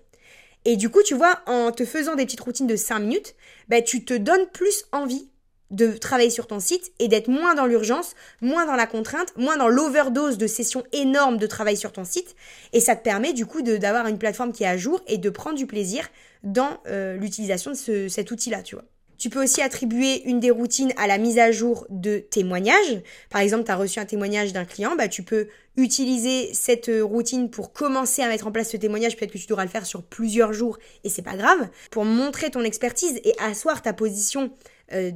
Et 0.65 0.77
du 0.77 0.91
coup, 0.91 1.03
tu 1.05 1.15
vois, 1.15 1.41
en 1.47 1.71
te 1.71 1.85
faisant 1.85 2.17
des 2.17 2.27
petites 2.27 2.41
routines 2.41 2.67
de 2.67 2.77
5 2.77 2.99
minutes, 2.99 3.37
bah, 3.69 3.83
tu 3.83 4.05
te 4.05 4.15
donnes 4.15 4.47
plus 4.53 4.85
envie 4.91 5.29
de 5.71 5.93
travailler 5.93 6.31
sur 6.31 6.47
ton 6.47 6.61
site 6.61 6.93
et 6.99 7.09
d'être 7.09 7.29
moins 7.29 7.55
dans 7.55 7.67
l'urgence, 7.67 8.15
moins 8.41 8.67
dans 8.67 8.77
la 8.77 8.87
contrainte, 8.87 9.37
moins 9.37 9.57
dans 9.57 9.69
l'overdose 9.69 10.39
de 10.39 10.47
sessions 10.47 10.85
énormes 10.93 11.39
de 11.39 11.47
travail 11.47 11.77
sur 11.77 11.93
ton 11.93 12.05
site. 12.05 12.37
Et 12.73 12.81
ça 12.81 12.97
te 12.97 13.03
permet 13.03 13.33
du 13.33 13.47
coup 13.47 13.63
d'avoir 13.63 14.07
une 14.07 14.19
plateforme 14.19 14.53
qui 14.53 14.65
est 14.65 14.69
à 14.69 14.77
jour 14.77 15.01
et 15.07 15.19
de 15.19 15.31
prendre 15.31 15.57
du 15.57 15.67
plaisir 15.67 16.09
dans 16.43 16.79
euh, 16.87 17.17
l'utilisation 17.17 17.73
de 17.73 18.09
cet 18.09 18.31
outil-là, 18.31 18.63
tu 18.63 18.77
vois. 18.77 18.85
Tu 19.19 19.31
peux 19.31 19.43
aussi 19.43 19.63
attribuer 19.63 20.23
une 20.25 20.41
des 20.41 20.51
routines 20.51 20.93
à 20.97 21.07
la 21.07 21.19
mise 21.19 21.39
à 21.39 21.51
jour 21.53 21.87
de 21.91 22.19
témoignages. 22.19 23.03
Par 23.31 23.41
exemple, 23.41 23.65
tu 23.65 23.71
as 23.71 23.77
reçu 23.77 23.99
un 23.99 24.05
témoignage 24.05 24.53
d'un 24.53 24.65
client, 24.65 24.95
bah, 24.97 25.09
tu 25.09 25.23
peux 25.23 25.49
utiliser 25.77 26.53
cette 26.55 26.91
routine 27.03 27.51
pour 27.51 27.73
commencer 27.73 28.23
à 28.23 28.29
mettre 28.29 28.47
en 28.47 28.53
place 28.53 28.71
ce 28.71 28.77
témoignage. 28.77 29.17
Peut-être 29.17 29.33
que 29.33 29.39
tu 29.39 29.47
devras 29.47 29.65
le 29.65 29.71
faire 29.71 29.87
sur 29.87 30.03
plusieurs 30.03 30.53
jours 30.53 30.79
et 31.05 31.09
c'est 31.09 31.23
pas 31.23 31.37
grave. 31.37 31.69
Pour 31.91 32.05
montrer 32.05 32.51
ton 32.51 32.63
expertise 32.63 33.21
et 33.25 33.35
asseoir 33.39 33.83
ta 33.83 33.93
position 33.93 34.51
euh, 34.93 35.11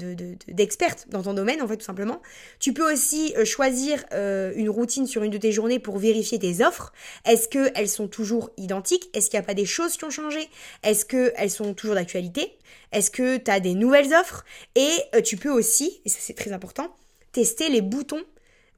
dans 1.08 1.22
ton 1.22 1.34
domaine, 1.34 1.62
en 1.62 1.68
fait, 1.68 1.76
tout 1.76 1.84
simplement. 1.84 2.20
Tu 2.58 2.72
peux 2.72 2.92
aussi 2.92 3.34
euh, 3.36 3.44
choisir 3.44 4.04
euh, 4.12 4.52
une 4.56 4.70
routine 4.70 5.06
sur 5.06 5.22
une 5.22 5.30
de 5.30 5.38
tes 5.38 5.52
journées 5.52 5.78
pour 5.78 5.98
vérifier 5.98 6.38
tes 6.38 6.64
offres. 6.64 6.92
Est-ce 7.24 7.48
qu'elles 7.48 7.88
sont 7.88 8.08
toujours 8.08 8.50
identiques? 8.56 9.08
Est-ce 9.14 9.30
qu'il 9.30 9.38
n'y 9.38 9.44
a 9.44 9.46
pas 9.46 9.54
des 9.54 9.66
choses 9.66 9.96
qui 9.96 10.04
ont 10.04 10.10
changé? 10.10 10.48
Est-ce 10.82 11.04
qu'elles 11.04 11.50
sont 11.50 11.74
toujours 11.74 11.94
d'actualité? 11.94 12.52
Est-ce 12.92 13.10
que 13.10 13.36
tu 13.36 13.50
as 13.50 13.60
des 13.60 13.74
nouvelles 13.74 14.12
offres? 14.14 14.44
Et 14.74 15.20
tu 15.22 15.36
peux 15.36 15.50
aussi, 15.50 16.00
et 16.04 16.08
ça 16.08 16.18
c'est 16.20 16.34
très 16.34 16.52
important, 16.52 16.94
tester 17.32 17.68
les 17.68 17.82
boutons 17.82 18.22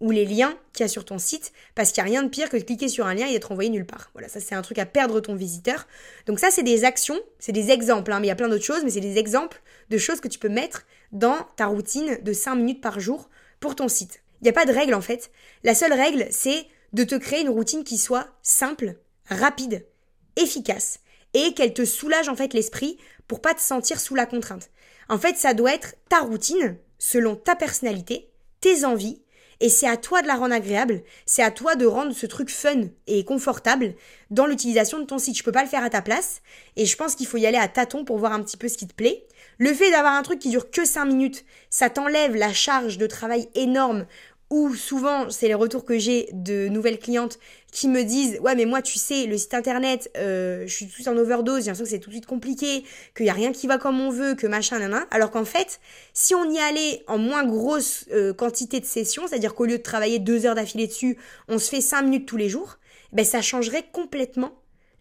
ou 0.02 0.10
les 0.10 0.26
liens 0.26 0.58
qu'il 0.72 0.82
y 0.82 0.86
a 0.86 0.88
sur 0.88 1.04
ton 1.04 1.18
site, 1.18 1.52
parce 1.74 1.92
qu'il 1.92 2.02
n'y 2.02 2.10
a 2.10 2.12
rien 2.12 2.22
de 2.24 2.28
pire 2.28 2.50
que 2.50 2.56
de 2.56 2.62
cliquer 2.62 2.88
sur 2.88 3.06
un 3.06 3.14
lien 3.14 3.26
et 3.26 3.32
d'être 3.32 3.52
envoyé 3.52 3.70
nulle 3.70 3.86
part. 3.86 4.10
Voilà, 4.12 4.28
ça 4.28 4.40
c'est 4.40 4.54
un 4.54 4.60
truc 4.60 4.78
à 4.78 4.84
perdre 4.84 5.20
ton 5.20 5.36
visiteur. 5.36 5.86
Donc 6.26 6.40
ça 6.40 6.50
c'est 6.50 6.64
des 6.64 6.84
actions, 6.84 7.18
c'est 7.38 7.52
des 7.52 7.70
exemples, 7.70 8.12
hein, 8.12 8.18
mais 8.18 8.26
il 8.26 8.28
y 8.28 8.32
a 8.32 8.36
plein 8.36 8.48
d'autres 8.48 8.64
choses, 8.64 8.82
mais 8.84 8.90
c'est 8.90 9.00
des 9.00 9.16
exemples 9.16 9.62
de 9.90 9.98
choses 9.98 10.20
que 10.20 10.28
tu 10.28 10.40
peux 10.40 10.48
mettre 10.48 10.84
dans 11.12 11.36
ta 11.56 11.66
routine 11.66 12.18
de 12.20 12.32
5 12.32 12.56
minutes 12.56 12.80
par 12.80 12.98
jour 12.98 13.30
pour 13.60 13.76
ton 13.76 13.86
site. 13.88 14.22
Il 14.40 14.44
n'y 14.44 14.50
a 14.50 14.52
pas 14.52 14.66
de 14.66 14.72
règle 14.72 14.94
en 14.94 15.00
fait. 15.00 15.30
La 15.62 15.74
seule 15.74 15.92
règle, 15.92 16.26
c'est 16.30 16.66
de 16.92 17.04
te 17.04 17.14
créer 17.14 17.42
une 17.42 17.48
routine 17.48 17.84
qui 17.84 17.96
soit 17.96 18.26
simple, 18.42 18.96
rapide, 19.28 19.86
efficace, 20.34 20.98
et 21.32 21.54
qu'elle 21.54 21.74
te 21.74 21.84
soulage 21.84 22.28
en 22.28 22.34
fait 22.34 22.54
l'esprit 22.54 22.98
pour 23.28 23.40
pas 23.40 23.54
te 23.54 23.60
sentir 23.60 24.00
sous 24.00 24.16
la 24.16 24.26
contrainte. 24.26 24.70
En 25.08 25.18
fait, 25.18 25.36
ça 25.36 25.54
doit 25.54 25.72
être 25.72 25.94
ta 26.08 26.20
routine 26.20 26.76
selon 26.98 27.36
ta 27.36 27.54
personnalité, 27.54 28.30
tes 28.60 28.84
envies, 28.84 29.22
et 29.62 29.68
c'est 29.68 29.86
à 29.86 29.96
toi 29.96 30.22
de 30.22 30.26
la 30.26 30.34
rendre 30.34 30.54
agréable, 30.54 31.02
c'est 31.24 31.42
à 31.44 31.52
toi 31.52 31.76
de 31.76 31.86
rendre 31.86 32.12
ce 32.12 32.26
truc 32.26 32.50
fun 32.50 32.88
et 33.06 33.24
confortable 33.24 33.94
dans 34.30 34.46
l'utilisation 34.46 34.98
de 34.98 35.04
ton 35.04 35.18
site. 35.18 35.38
Je 35.38 35.44
peux 35.44 35.52
pas 35.52 35.62
le 35.62 35.68
faire 35.68 35.84
à 35.84 35.88
ta 35.88 36.02
place 36.02 36.42
et 36.74 36.84
je 36.84 36.96
pense 36.96 37.14
qu'il 37.14 37.28
faut 37.28 37.36
y 37.36 37.46
aller 37.46 37.56
à 37.56 37.68
tâtons 37.68 38.04
pour 38.04 38.18
voir 38.18 38.32
un 38.32 38.42
petit 38.42 38.56
peu 38.56 38.66
ce 38.66 38.76
qui 38.76 38.88
te 38.88 38.94
plaît. 38.94 39.24
Le 39.58 39.72
fait 39.72 39.92
d'avoir 39.92 40.14
un 40.14 40.22
truc 40.22 40.40
qui 40.40 40.50
dure 40.50 40.72
que 40.72 40.84
5 40.84 41.04
minutes, 41.04 41.44
ça 41.70 41.90
t'enlève 41.90 42.34
la 42.34 42.52
charge 42.52 42.98
de 42.98 43.06
travail 43.06 43.48
énorme 43.54 44.06
ou 44.52 44.74
souvent 44.74 45.30
c'est 45.30 45.48
les 45.48 45.54
retours 45.54 45.86
que 45.86 45.98
j'ai 45.98 46.28
de 46.34 46.68
nouvelles 46.68 46.98
clientes 46.98 47.38
qui 47.72 47.88
me 47.88 48.02
disent 48.02 48.38
ouais 48.40 48.54
mais 48.54 48.66
moi 48.66 48.82
tu 48.82 48.98
sais 48.98 49.24
le 49.24 49.38
site 49.38 49.54
internet 49.54 50.10
euh, 50.18 50.64
je 50.66 50.74
suis 50.74 50.86
tout 50.88 51.08
en 51.08 51.16
overdose 51.16 51.60
j'ai 51.60 51.70
l'impression 51.70 51.84
que 51.84 51.90
c'est 51.90 51.98
tout 52.00 52.10
de 52.10 52.16
suite 52.16 52.26
compliqué 52.26 52.84
qu'il 53.16 53.24
y 53.24 53.30
a 53.30 53.32
rien 53.32 53.52
qui 53.52 53.66
va 53.66 53.78
comme 53.78 53.98
on 53.98 54.10
veut 54.10 54.34
que 54.34 54.46
machin 54.46 54.78
nan 54.78 55.06
alors 55.10 55.30
qu'en 55.30 55.46
fait 55.46 55.80
si 56.12 56.34
on 56.34 56.50
y 56.50 56.58
allait 56.58 57.02
en 57.06 57.16
moins 57.16 57.46
grosse 57.46 58.04
euh, 58.12 58.34
quantité 58.34 58.78
de 58.78 58.84
sessions 58.84 59.22
c'est 59.26 59.36
à 59.36 59.38
dire 59.38 59.54
qu'au 59.54 59.64
lieu 59.64 59.78
de 59.78 59.82
travailler 59.82 60.18
deux 60.18 60.44
heures 60.44 60.54
d'affilée 60.54 60.86
dessus 60.86 61.16
on 61.48 61.58
se 61.58 61.70
fait 61.70 61.80
cinq 61.80 62.02
minutes 62.02 62.28
tous 62.28 62.36
les 62.36 62.50
jours 62.50 62.76
ben 63.14 63.24
ça 63.24 63.40
changerait 63.40 63.86
complètement 63.90 64.52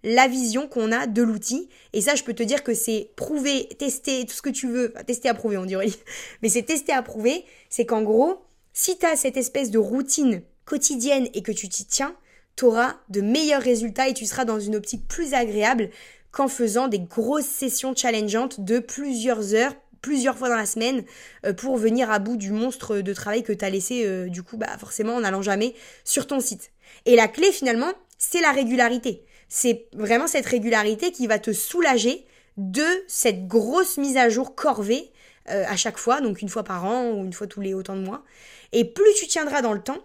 la 0.04 0.28
vision 0.28 0.68
qu'on 0.68 0.92
a 0.92 1.06
de 1.06 1.22
l'outil. 1.22 1.70
Et 1.94 2.02
ça, 2.02 2.16
je 2.16 2.24
peux 2.24 2.34
te 2.34 2.42
dire 2.42 2.64
que 2.64 2.74
c'est 2.74 3.12
prouver, 3.16 3.70
tester, 3.78 4.26
tout 4.26 4.34
ce 4.34 4.42
que 4.42 4.50
tu 4.50 4.68
veux. 4.68 4.92
Enfin, 4.96 5.04
tester, 5.04 5.30
approuver, 5.30 5.58
on 5.58 5.66
dirait. 5.66 5.90
Mais 6.42 6.50
c'est 6.50 6.64
tester, 6.64 6.92
approuver. 6.92 7.46
C'est 7.70 7.86
qu'en 7.86 8.02
gros, 8.02 8.42
si 8.74 8.98
tu 8.98 9.06
as 9.06 9.16
cette 9.16 9.38
espèce 9.38 9.72
de 9.72 9.80
routine 9.80 10.44
quotidienne 10.66 11.28
et 11.34 11.42
que 11.42 11.52
tu 11.52 11.68
t'y 11.70 11.86
tiens, 11.86 12.16
tu 12.56 12.66
auras 12.66 12.98
de 13.10 13.22
meilleurs 13.22 13.62
résultats 13.62 14.08
et 14.08 14.14
tu 14.14 14.26
seras 14.26 14.46
dans 14.46 14.60
une 14.60 14.76
optique 14.76 15.08
plus 15.08 15.34
agréable 15.34 15.90
qu'en 16.32 16.48
faisant 16.48 16.88
des 16.88 17.00
grosses 17.00 17.46
sessions 17.46 17.96
challengeantes 17.96 18.62
de 18.62 18.80
plusieurs 18.80 19.54
heures, 19.54 19.76
plusieurs 20.02 20.38
fois 20.38 20.50
dans 20.50 20.56
la 20.56 20.66
semaine 20.66 21.04
euh, 21.46 21.54
pour 21.54 21.78
venir 21.78 22.10
à 22.10 22.20
bout 22.20 22.38
du 22.38 22.52
monstre 22.52 23.00
de 23.00 23.14
travail 23.14 23.44
que 23.44 23.54
tu 23.54 23.66
as 23.66 23.70
laissé 23.70 24.06
euh, 24.06 24.30
du 24.30 24.44
coup 24.44 24.58
bah 24.58 24.78
forcément 24.80 25.16
en 25.16 25.22
n'allant 25.22 25.42
jamais 25.42 25.76
sur 26.04 26.28
ton 26.28 26.40
site. 26.40 26.72
Et 27.06 27.16
la 27.16 27.28
clé 27.28 27.52
finalement, 27.52 27.92
c'est 28.18 28.42
la 28.42 28.52
régularité. 28.52 29.26
C'est 29.50 29.88
vraiment 29.94 30.28
cette 30.28 30.46
régularité 30.46 31.12
qui 31.12 31.28
va 31.28 31.40
te 31.40 31.52
soulager 31.52 32.26
de 32.58 32.86
cette 33.08 33.48
grosse 33.48 33.98
mise 33.98 34.18
à 34.18 34.30
jour 34.30 34.56
corvée 34.56 35.12
euh, 35.52 35.66
à 35.68 35.76
chaque 35.76 35.98
fois, 35.98 36.22
donc 36.22 36.42
une 36.42 36.50
fois 36.50 36.64
par 36.64 36.86
an 36.86 37.12
ou 37.12 37.26
une 37.26 37.34
fois 37.34 37.48
tous 37.48 37.62
les 37.62 37.74
autant 37.74 37.96
de 37.96 38.02
mois. 38.02 38.24
Et 38.72 38.86
plus 38.86 39.14
tu 39.16 39.28
tiendras 39.28 39.62
dans 39.62 39.74
le 39.74 39.82
temps, 39.82 40.00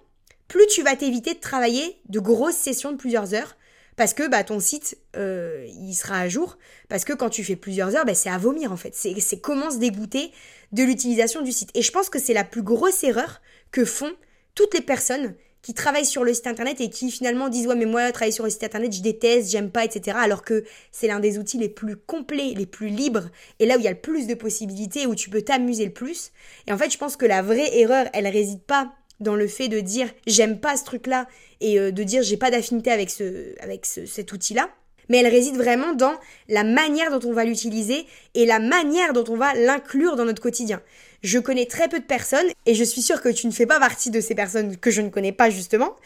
plus 0.48 0.66
tu 0.66 0.82
vas 0.82 0.96
t'éviter 0.96 1.34
de 1.34 1.40
travailler 1.40 2.00
de 2.08 2.20
grosses 2.20 2.56
sessions 2.56 2.92
de 2.92 2.96
plusieurs 2.96 3.34
heures 3.34 3.56
parce 3.96 4.12
que 4.12 4.28
bah, 4.28 4.44
ton 4.44 4.60
site 4.60 4.98
euh, 5.16 5.66
il 5.68 5.94
sera 5.94 6.18
à 6.18 6.28
jour. 6.28 6.58
Parce 6.88 7.04
que 7.04 7.12
quand 7.12 7.30
tu 7.30 7.42
fais 7.42 7.56
plusieurs 7.56 7.96
heures 7.96 8.04
bah, 8.04 8.14
c'est 8.14 8.30
à 8.30 8.38
vomir 8.38 8.72
en 8.72 8.76
fait. 8.76 8.94
C'est 8.94 9.40
comment 9.40 9.70
se 9.70 9.78
dégoûter 9.78 10.32
de 10.72 10.82
l'utilisation 10.82 11.42
du 11.42 11.52
site. 11.52 11.70
Et 11.74 11.82
je 11.82 11.92
pense 11.92 12.10
que 12.10 12.18
c'est 12.18 12.34
la 12.34 12.44
plus 12.44 12.62
grosse 12.62 13.02
erreur 13.04 13.40
que 13.70 13.84
font 13.84 14.12
toutes 14.54 14.74
les 14.74 14.80
personnes 14.80 15.34
qui 15.66 15.74
travaillent 15.74 16.06
sur 16.06 16.22
le 16.22 16.32
site 16.32 16.46
internet 16.46 16.80
et 16.80 16.90
qui 16.90 17.10
finalement 17.10 17.48
disent 17.48 17.66
ouais 17.66 17.74
mais 17.74 17.86
moi 17.86 18.12
travailler 18.12 18.30
sur 18.30 18.44
le 18.44 18.50
site 18.50 18.62
internet 18.62 18.92
je 18.92 19.02
déteste 19.02 19.50
j'aime 19.50 19.72
pas 19.72 19.84
etc 19.84 20.16
alors 20.20 20.44
que 20.44 20.62
c'est 20.92 21.08
l'un 21.08 21.18
des 21.18 21.38
outils 21.38 21.58
les 21.58 21.68
plus 21.68 21.96
complets 21.96 22.54
les 22.56 22.66
plus 22.66 22.86
libres 22.86 23.30
et 23.58 23.66
là 23.66 23.74
où 23.74 23.80
il 23.80 23.84
y 23.84 23.88
a 23.88 23.92
le 23.92 24.00
plus 24.00 24.28
de 24.28 24.34
possibilités 24.34 25.06
où 25.06 25.16
tu 25.16 25.28
peux 25.28 25.42
t'amuser 25.42 25.84
le 25.84 25.92
plus 25.92 26.30
et 26.68 26.72
en 26.72 26.78
fait 26.78 26.92
je 26.92 26.98
pense 26.98 27.16
que 27.16 27.26
la 27.26 27.42
vraie 27.42 27.80
erreur 27.80 28.06
elle 28.12 28.28
réside 28.28 28.62
pas 28.62 28.92
dans 29.18 29.34
le 29.34 29.48
fait 29.48 29.66
de 29.66 29.80
dire 29.80 30.08
j'aime 30.28 30.60
pas 30.60 30.76
ce 30.76 30.84
truc-là 30.84 31.26
et 31.60 31.80
euh, 31.80 31.90
de 31.90 32.02
dire 32.02 32.22
j'ai 32.22 32.36
pas 32.36 32.50
d'affinité 32.52 32.90
avec 32.90 33.10
ce 33.10 33.54
avec 33.62 33.86
cet 33.86 34.32
outil-là, 34.32 34.68
mais 35.08 35.18
elle 35.18 35.28
réside 35.28 35.56
vraiment 35.56 35.94
dans 35.94 36.14
la 36.48 36.64
manière 36.64 37.16
dont 37.16 37.28
on 37.28 37.32
va 37.32 37.44
l'utiliser 37.44 38.06
et 38.34 38.46
la 38.46 38.58
manière 38.58 39.12
dont 39.12 39.24
on 39.28 39.36
va 39.36 39.54
l'inclure 39.54 40.16
dans 40.16 40.24
notre 40.24 40.42
quotidien. 40.42 40.82
Je 41.22 41.38
connais 41.38 41.66
très 41.66 41.88
peu 41.88 41.98
de 41.98 42.04
personnes 42.04 42.46
et 42.66 42.74
je 42.74 42.84
suis 42.84 43.02
sûre 43.02 43.20
que 43.20 43.28
tu 43.28 43.46
ne 43.46 43.52
fais 43.52 43.66
pas 43.66 43.78
partie 43.78 44.10
de 44.10 44.20
ces 44.20 44.34
personnes 44.34 44.76
que 44.76 44.90
je 44.90 45.00
ne 45.00 45.08
connais 45.08 45.32
pas 45.32 45.50
justement. 45.50 45.96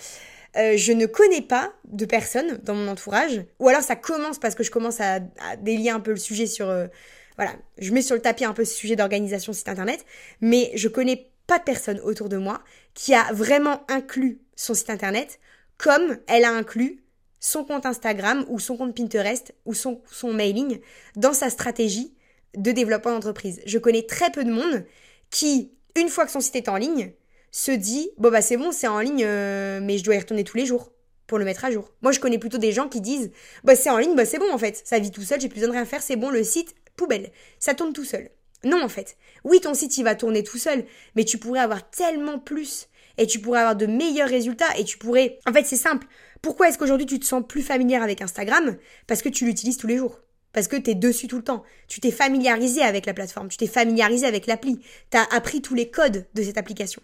Euh, 0.57 0.77
je 0.77 0.93
ne 0.93 1.07
connais 1.07 1.43
pas 1.43 1.73
de 1.85 2.05
personnes 2.05 2.59
dans 2.63 2.75
mon 2.75 2.89
entourage, 2.89 3.45
ou 3.61 3.69
alors 3.69 3.83
ça 3.83 3.95
commence 3.95 4.39
parce 4.39 4.57
que 4.57 4.65
je 4.65 4.71
commence 4.71 5.01
à, 5.01 5.21
délier 5.61 5.91
un 5.91 6.01
peu 6.01 6.11
le 6.11 6.17
sujet 6.17 6.47
sur, 6.47 6.69
euh, 6.69 6.89
voilà, 7.37 7.53
je 7.79 7.93
mets 7.93 8.03
sur 8.03 8.17
le 8.17 8.21
tapis 8.21 8.45
un 8.45 8.53
peu 8.53 8.65
ce 8.65 8.75
sujet 8.75 8.97
d'organisation 8.97 9.53
site 9.53 9.69
internet, 9.69 10.05
mais 10.41 10.73
je 10.75 10.89
connais 10.89 11.31
pas 11.47 11.59
de 11.59 11.65
personne 11.65 12.01
autour 12.01 12.29
de 12.29 12.37
moi 12.37 12.63
qui 12.95 13.15
a 13.15 13.33
vraiment 13.33 13.85
inclus 13.89 14.41
son 14.57 14.75
site 14.75 14.91
internet 14.91 15.39
comme 15.79 16.19
elle 16.27 16.45
a 16.45 16.53
inclus 16.53 17.03
son 17.39 17.65
compte 17.65 17.87
Instagram 17.87 18.45
ou 18.49 18.59
son 18.59 18.77
compte 18.77 18.95
Pinterest 18.95 19.55
ou 19.65 19.75
son, 19.75 20.03
son 20.11 20.33
mailing 20.33 20.81
dans 21.17 21.33
sa 21.33 21.49
stratégie 21.49 22.13
de 22.57 22.73
développement 22.73 23.13
d'entreprise. 23.13 23.61
Je 23.67 23.79
connais 23.79 24.03
très 24.03 24.31
peu 24.31 24.45
de 24.45 24.51
monde 24.51 24.85
qui, 25.31 25.73
une 25.97 26.09
fois 26.09 26.27
que 26.27 26.33
son 26.33 26.41
site 26.41 26.57
est 26.57 26.69
en 26.69 26.77
ligne, 26.77 27.13
se 27.53 27.73
dit 27.73 28.11
bon 28.19 28.31
bah 28.31 28.43
c'est 28.43 28.57
bon, 28.57 28.73
c'est 28.73 28.89
en 28.89 29.01
ligne, 29.01 29.25
euh, 29.25 29.81
mais 29.83 29.99
je 29.99 30.05
dois 30.05 30.15
y 30.15 30.19
retourner 30.19 30.45
tous 30.45 30.57
les 30.57 30.67
jours 30.67 30.93
pour 31.27 31.39
le 31.39 31.45
mettre 31.45 31.65
à 31.65 31.71
jour. 31.71 31.93
Moi 32.03 32.13
je 32.13 32.21
connais 32.21 32.39
plutôt 32.39 32.59
des 32.59 32.73
gens 32.73 32.89
qui 32.89 33.01
disent 33.01 33.31
bah 33.65 33.75
c'est 33.77 33.91
en 33.91 33.99
ligne, 33.99 34.15
bah 34.15 34.25
c'est 34.25 34.39
bon 34.39 34.53
en 34.53 34.59
fait, 34.59 34.81
ça 34.85 34.99
vit 34.99 35.11
tout 35.11 35.23
seul, 35.23 35.41
j'ai 35.41 35.49
plus 35.49 35.61
besoin 35.61 35.69
de 35.69 35.79
rien 35.79 35.85
faire, 35.85 36.03
c'est 36.03 36.17
bon, 36.17 36.31
le 36.31 36.45
site 36.45 36.75
poubelle, 36.97 37.33
ça 37.59 37.75
tourne 37.75 37.93
tout 37.93 38.05
seul. 38.05 38.31
Non, 38.65 38.83
en 38.83 38.89
fait. 38.89 39.17
Oui, 39.45 39.61
ton 39.61 39.75
site, 39.75 39.97
il 39.97 40.05
va 40.05 40.15
tourner 40.15 40.43
tout 40.43 40.59
seul, 40.59 40.85
mais 41.17 41.25
tu 41.25 41.39
pourrais 41.39 41.61
avoir 41.61 41.89
tellement 41.91 42.39
plus 42.39 42.89
et 43.17 43.27
tu 43.27 43.39
pourrais 43.39 43.61
avoir 43.61 43.77
de 43.77 43.87
meilleurs 43.87 44.29
résultats 44.29 44.77
et 44.79 44.85
tu 44.85 44.99
pourrais... 44.99 45.39
En 45.47 45.53
fait, 45.53 45.65
c'est 45.65 45.77
simple. 45.77 46.07
Pourquoi 46.43 46.69
est-ce 46.69 46.79
qu'aujourd'hui 46.79 47.07
tu 47.07 47.19
te 47.19 47.25
sens 47.25 47.43
plus 47.47 47.63
familière 47.63 48.03
avec 48.03 48.23
Instagram? 48.23 48.77
Parce 49.07 49.23
que 49.23 49.29
tu 49.29 49.45
l'utilises 49.45 49.77
tous 49.77 49.87
les 49.87 49.97
jours. 49.97 50.21
Parce 50.53 50.69
que 50.69 50.77
tu 50.77 50.91
es 50.91 50.95
dessus 50.95 51.29
tout 51.29 51.37
le 51.37 51.45
temps. 51.45 51.63
Tu 51.89 52.01
t'es 52.01 52.11
familiarisé 52.11 52.83
avec 52.83 53.07
la 53.07 53.15
plateforme, 53.15 53.49
tu 53.49 53.57
t'es 53.57 53.67
familiarisé 53.67 54.27
avec 54.27 54.47
l'appli. 54.47 54.81
Tu 55.11 55.17
as 55.17 55.25
appris 55.35 55.63
tous 55.63 55.75
les 55.75 55.91
codes 55.91 56.27
de 56.35 56.43
cette 56.43 56.59
application. 56.59 57.03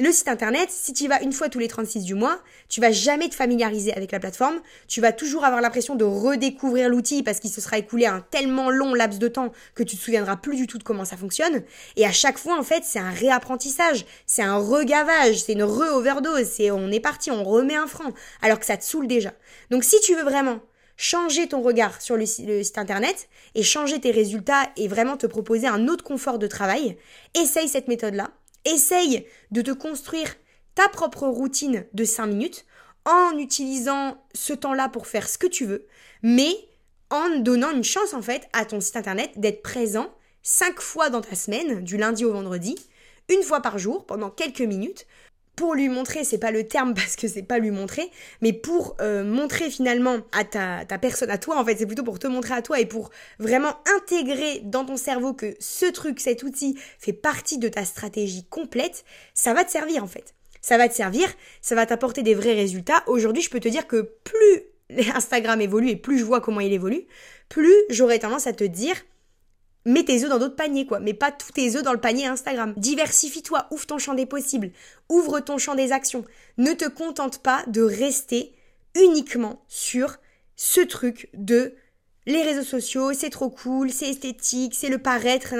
Le 0.00 0.12
site 0.12 0.28
internet, 0.28 0.70
si 0.70 0.92
tu 0.92 1.04
y 1.04 1.06
vas 1.08 1.20
une 1.22 1.32
fois 1.32 1.48
tous 1.48 1.58
les 1.58 1.66
36 1.66 2.04
du 2.04 2.14
mois, 2.14 2.38
tu 2.68 2.80
vas 2.80 2.92
jamais 2.92 3.28
te 3.28 3.34
familiariser 3.34 3.92
avec 3.92 4.12
la 4.12 4.20
plateforme. 4.20 4.60
Tu 4.86 5.00
vas 5.00 5.10
toujours 5.10 5.44
avoir 5.44 5.60
l'impression 5.60 5.96
de 5.96 6.04
redécouvrir 6.04 6.88
l'outil 6.88 7.24
parce 7.24 7.40
qu'il 7.40 7.50
se 7.50 7.60
sera 7.60 7.78
écoulé 7.78 8.06
un 8.06 8.20
tellement 8.20 8.70
long 8.70 8.94
laps 8.94 9.18
de 9.18 9.26
temps 9.26 9.50
que 9.74 9.82
tu 9.82 9.96
te 9.96 10.00
souviendras 10.00 10.36
plus 10.36 10.54
du 10.54 10.68
tout 10.68 10.78
de 10.78 10.84
comment 10.84 11.04
ça 11.04 11.16
fonctionne. 11.16 11.64
Et 11.96 12.06
à 12.06 12.12
chaque 12.12 12.38
fois, 12.38 12.56
en 12.56 12.62
fait, 12.62 12.84
c'est 12.84 13.00
un 13.00 13.10
réapprentissage, 13.10 14.06
c'est 14.24 14.42
un 14.42 14.58
regavage, 14.58 15.42
c'est 15.42 15.54
une 15.54 15.64
re-overdose, 15.64 16.46
c'est 16.46 16.70
on 16.70 16.92
est 16.92 17.00
parti, 17.00 17.32
on 17.32 17.42
remet 17.42 17.74
un 17.74 17.88
franc, 17.88 18.12
alors 18.40 18.60
que 18.60 18.66
ça 18.66 18.76
te 18.76 18.84
saoule 18.84 19.08
déjà. 19.08 19.32
Donc 19.70 19.82
si 19.82 19.98
tu 19.98 20.14
veux 20.14 20.22
vraiment 20.22 20.60
changer 20.98 21.48
ton 21.48 21.62
regard 21.62 22.02
sur 22.02 22.16
le, 22.16 22.26
site 22.26 22.76
internet 22.76 23.30
et 23.54 23.62
changer 23.62 23.98
tes 24.00 24.10
résultats 24.10 24.70
et 24.76 24.88
vraiment 24.88 25.16
te 25.16 25.26
proposer 25.26 25.66
un 25.66 25.88
autre 25.88 26.04
confort 26.04 26.38
de 26.38 26.46
travail, 26.46 26.98
essaye 27.40 27.68
cette 27.68 27.88
méthode-là. 27.88 28.32
Essaye 28.66 29.24
de 29.50 29.62
te 29.62 29.70
construire 29.70 30.34
ta 30.74 30.88
propre 30.88 31.26
routine 31.26 31.86
de 31.94 32.04
5 32.04 32.26
minutes 32.26 32.66
en 33.06 33.38
utilisant 33.38 34.22
ce 34.34 34.52
temps-là 34.52 34.90
pour 34.90 35.06
faire 35.06 35.28
ce 35.28 35.38
que 35.38 35.46
tu 35.46 35.64
veux, 35.64 35.86
mais 36.22 36.52
en 37.10 37.38
donnant 37.38 37.70
une 37.70 37.84
chance 37.84 38.12
en 38.12 38.20
fait 38.20 38.48
à 38.52 38.66
ton 38.66 38.80
site 38.80 38.96
internet 38.96 39.30
d'être 39.36 39.62
présent 39.62 40.12
5 40.42 40.80
fois 40.80 41.10
dans 41.10 41.20
ta 41.20 41.36
semaine, 41.36 41.82
du 41.82 41.96
lundi 41.96 42.24
au 42.24 42.32
vendredi, 42.32 42.76
une 43.28 43.42
fois 43.42 43.60
par 43.60 43.78
jour, 43.78 44.04
pendant 44.04 44.30
quelques 44.30 44.60
minutes, 44.60 45.06
pour 45.58 45.74
lui 45.74 45.88
montrer, 45.88 46.22
c'est 46.22 46.38
pas 46.38 46.52
le 46.52 46.68
terme 46.68 46.94
parce 46.94 47.16
que 47.16 47.26
c'est 47.26 47.42
pas 47.42 47.58
lui 47.58 47.72
montrer, 47.72 48.10
mais 48.40 48.52
pour 48.52 48.96
euh, 49.00 49.24
montrer 49.24 49.70
finalement 49.70 50.18
à 50.30 50.44
ta, 50.44 50.84
ta 50.84 50.98
personne, 50.98 51.30
à 51.30 51.36
toi 51.36 51.58
en 51.58 51.64
fait, 51.64 51.76
c'est 51.76 51.86
plutôt 51.86 52.04
pour 52.04 52.20
te 52.20 52.28
montrer 52.28 52.54
à 52.54 52.62
toi 52.62 52.78
et 52.78 52.86
pour 52.86 53.10
vraiment 53.40 53.74
intégrer 53.96 54.60
dans 54.64 54.84
ton 54.84 54.96
cerveau 54.96 55.34
que 55.34 55.56
ce 55.58 55.86
truc, 55.86 56.20
cet 56.20 56.44
outil 56.44 56.78
fait 57.00 57.12
partie 57.12 57.58
de 57.58 57.68
ta 57.68 57.84
stratégie 57.84 58.44
complète, 58.44 59.04
ça 59.34 59.52
va 59.52 59.64
te 59.64 59.70
servir 59.72 60.04
en 60.04 60.06
fait. 60.06 60.34
Ça 60.60 60.78
va 60.78 60.88
te 60.88 60.94
servir, 60.94 61.26
ça 61.60 61.74
va 61.74 61.86
t'apporter 61.86 62.22
des 62.22 62.34
vrais 62.34 62.54
résultats. 62.54 63.02
Aujourd'hui, 63.06 63.42
je 63.42 63.50
peux 63.50 63.60
te 63.60 63.68
dire 63.68 63.88
que 63.88 64.12
plus 64.22 64.62
Instagram 65.14 65.60
évolue 65.60 65.90
et 65.90 65.96
plus 65.96 66.18
je 66.18 66.24
vois 66.24 66.40
comment 66.40 66.60
il 66.60 66.72
évolue, 66.72 67.02
plus 67.48 67.74
j'aurais 67.90 68.20
tendance 68.20 68.46
à 68.46 68.52
te 68.52 68.64
dire 68.64 68.94
mets 69.88 70.04
tes 70.04 70.22
œufs 70.22 70.30
dans 70.30 70.38
d'autres 70.38 70.56
paniers, 70.56 70.86
quoi. 70.86 71.00
Mets 71.00 71.14
pas 71.14 71.32
tous 71.32 71.52
tes 71.52 71.76
œufs 71.76 71.82
dans 71.82 71.92
le 71.92 72.00
panier 72.00 72.26
Instagram. 72.26 72.74
Diversifie-toi, 72.76 73.66
ouvre 73.70 73.86
ton 73.86 73.98
champ 73.98 74.14
des 74.14 74.26
possibles, 74.26 74.70
ouvre 75.08 75.40
ton 75.40 75.58
champ 75.58 75.74
des 75.74 75.92
actions. 75.92 76.24
Ne 76.58 76.72
te 76.72 76.88
contente 76.88 77.38
pas 77.38 77.64
de 77.66 77.82
rester 77.82 78.54
uniquement 78.94 79.62
sur 79.68 80.18
ce 80.56 80.80
truc 80.80 81.28
de 81.34 81.74
les 82.26 82.42
réseaux 82.42 82.62
sociaux, 82.62 83.12
c'est 83.14 83.30
trop 83.30 83.48
cool, 83.48 83.90
c'est 83.90 84.10
esthétique, 84.10 84.74
c'est 84.74 84.90
le 84.90 84.98
paraître, 84.98 85.54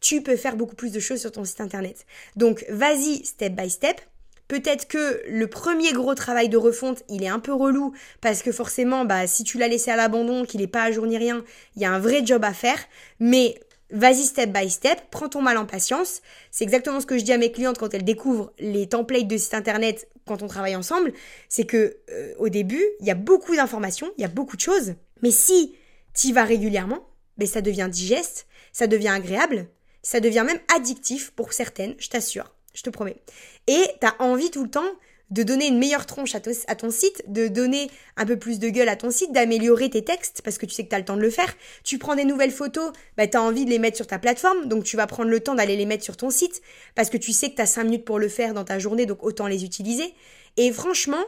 Tu 0.00 0.22
peux 0.22 0.36
faire 0.36 0.56
beaucoup 0.56 0.76
plus 0.76 0.92
de 0.92 1.00
choses 1.00 1.20
sur 1.20 1.32
ton 1.32 1.44
site 1.44 1.60
internet. 1.60 2.06
Donc, 2.36 2.64
vas-y 2.68 3.24
step 3.24 3.54
by 3.54 3.68
step. 3.68 4.00
Peut-être 4.48 4.86
que 4.86 5.22
le 5.28 5.46
premier 5.48 5.92
gros 5.92 6.14
travail 6.14 6.48
de 6.48 6.56
refonte, 6.56 7.02
il 7.08 7.24
est 7.24 7.28
un 7.28 7.40
peu 7.40 7.52
relou 7.52 7.92
parce 8.20 8.42
que 8.42 8.52
forcément, 8.52 9.04
bah, 9.04 9.26
si 9.26 9.42
tu 9.42 9.58
l'as 9.58 9.68
laissé 9.68 9.90
à 9.90 9.96
l'abandon, 9.96 10.44
qu'il 10.44 10.60
n'est 10.60 10.68
pas 10.68 10.84
à 10.84 10.92
jour 10.92 11.06
ni 11.06 11.18
rien, 11.18 11.44
il 11.74 11.82
y 11.82 11.84
a 11.84 11.92
un 11.92 11.98
vrai 11.98 12.24
job 12.24 12.44
à 12.44 12.52
faire. 12.52 12.78
Mais 13.18 13.58
vas-y 13.90 14.24
step 14.24 14.50
by 14.50 14.70
step, 14.70 15.00
prends 15.10 15.28
ton 15.28 15.42
mal 15.42 15.58
en 15.58 15.66
patience. 15.66 16.22
C'est 16.50 16.64
exactement 16.64 17.00
ce 17.00 17.06
que 17.06 17.18
je 17.18 17.24
dis 17.24 17.32
à 17.32 17.38
mes 17.38 17.50
clientes 17.50 17.78
quand 17.78 17.92
elles 17.92 18.04
découvrent 18.04 18.52
les 18.58 18.88
templates 18.88 19.26
de 19.26 19.36
site 19.36 19.54
internet 19.54 20.08
quand 20.26 20.42
on 20.42 20.46
travaille 20.46 20.76
ensemble. 20.76 21.12
C'est 21.48 21.66
que 21.66 21.96
euh, 22.10 22.34
au 22.38 22.48
début, 22.48 22.84
il 23.00 23.06
y 23.06 23.10
a 23.10 23.14
beaucoup 23.14 23.56
d'informations, 23.56 24.10
il 24.16 24.22
y 24.22 24.24
a 24.24 24.28
beaucoup 24.28 24.56
de 24.56 24.62
choses. 24.62 24.94
Mais 25.22 25.30
si 25.30 25.74
tu 26.14 26.32
vas 26.32 26.44
régulièrement, 26.44 27.08
ben, 27.36 27.46
ça 27.46 27.60
devient 27.60 27.88
digeste, 27.90 28.46
ça 28.72 28.86
devient 28.86 29.08
agréable, 29.08 29.66
ça 30.02 30.20
devient 30.20 30.44
même 30.46 30.60
addictif 30.74 31.32
pour 31.32 31.52
certaines, 31.52 31.94
je 31.98 32.08
t'assure 32.08 32.55
je 32.76 32.82
te 32.82 32.90
promets. 32.90 33.16
Et 33.66 33.82
tu 34.00 34.06
as 34.06 34.14
envie 34.20 34.50
tout 34.50 34.62
le 34.62 34.70
temps 34.70 34.90
de 35.30 35.42
donner 35.42 35.66
une 35.66 35.78
meilleure 35.78 36.06
tronche 36.06 36.36
à, 36.36 36.40
ton 36.40 36.90
site, 36.90 37.24
de 37.26 37.48
donner 37.48 37.90
un 38.16 38.24
peu 38.24 38.38
plus 38.38 38.60
de 38.60 38.68
gueule 38.68 38.88
à 38.88 38.94
ton 38.94 39.10
site, 39.10 39.32
d'améliorer 39.32 39.90
tes 39.90 40.04
textes, 40.04 40.40
parce 40.42 40.56
que 40.56 40.66
tu 40.66 40.72
sais 40.72 40.84
que 40.84 40.88
tu 40.88 40.94
as 40.94 41.00
le 41.00 41.04
temps 41.04 41.16
de 41.16 41.22
le 41.22 41.30
faire. 41.30 41.52
Tu 41.82 41.98
prends 41.98 42.14
des 42.14 42.24
nouvelles 42.24 42.52
photos, 42.52 42.92
bah, 43.16 43.26
tu 43.26 43.36
as 43.36 43.42
envie 43.42 43.64
de 43.64 43.70
les 43.70 43.80
mettre 43.80 43.96
sur 43.96 44.06
ta 44.06 44.20
plateforme, 44.20 44.68
donc 44.68 44.84
tu 44.84 44.96
vas 44.96 45.08
prendre 45.08 45.30
le 45.30 45.40
temps 45.40 45.56
d'aller 45.56 45.76
les 45.76 45.86
mettre 45.86 46.04
sur 46.04 46.16
ton 46.16 46.30
site, 46.30 46.62
parce 46.94 47.10
que 47.10 47.16
tu 47.16 47.32
sais 47.32 47.50
que 47.50 47.56
tu 47.56 47.62
as 47.62 47.66
5 47.66 47.84
minutes 47.84 48.04
pour 48.04 48.20
le 48.20 48.28
faire 48.28 48.54
dans 48.54 48.64
ta 48.64 48.78
journée, 48.78 49.04
donc 49.04 49.24
autant 49.24 49.48
les 49.48 49.64
utiliser. 49.64 50.14
Et 50.56 50.70
franchement, 50.70 51.24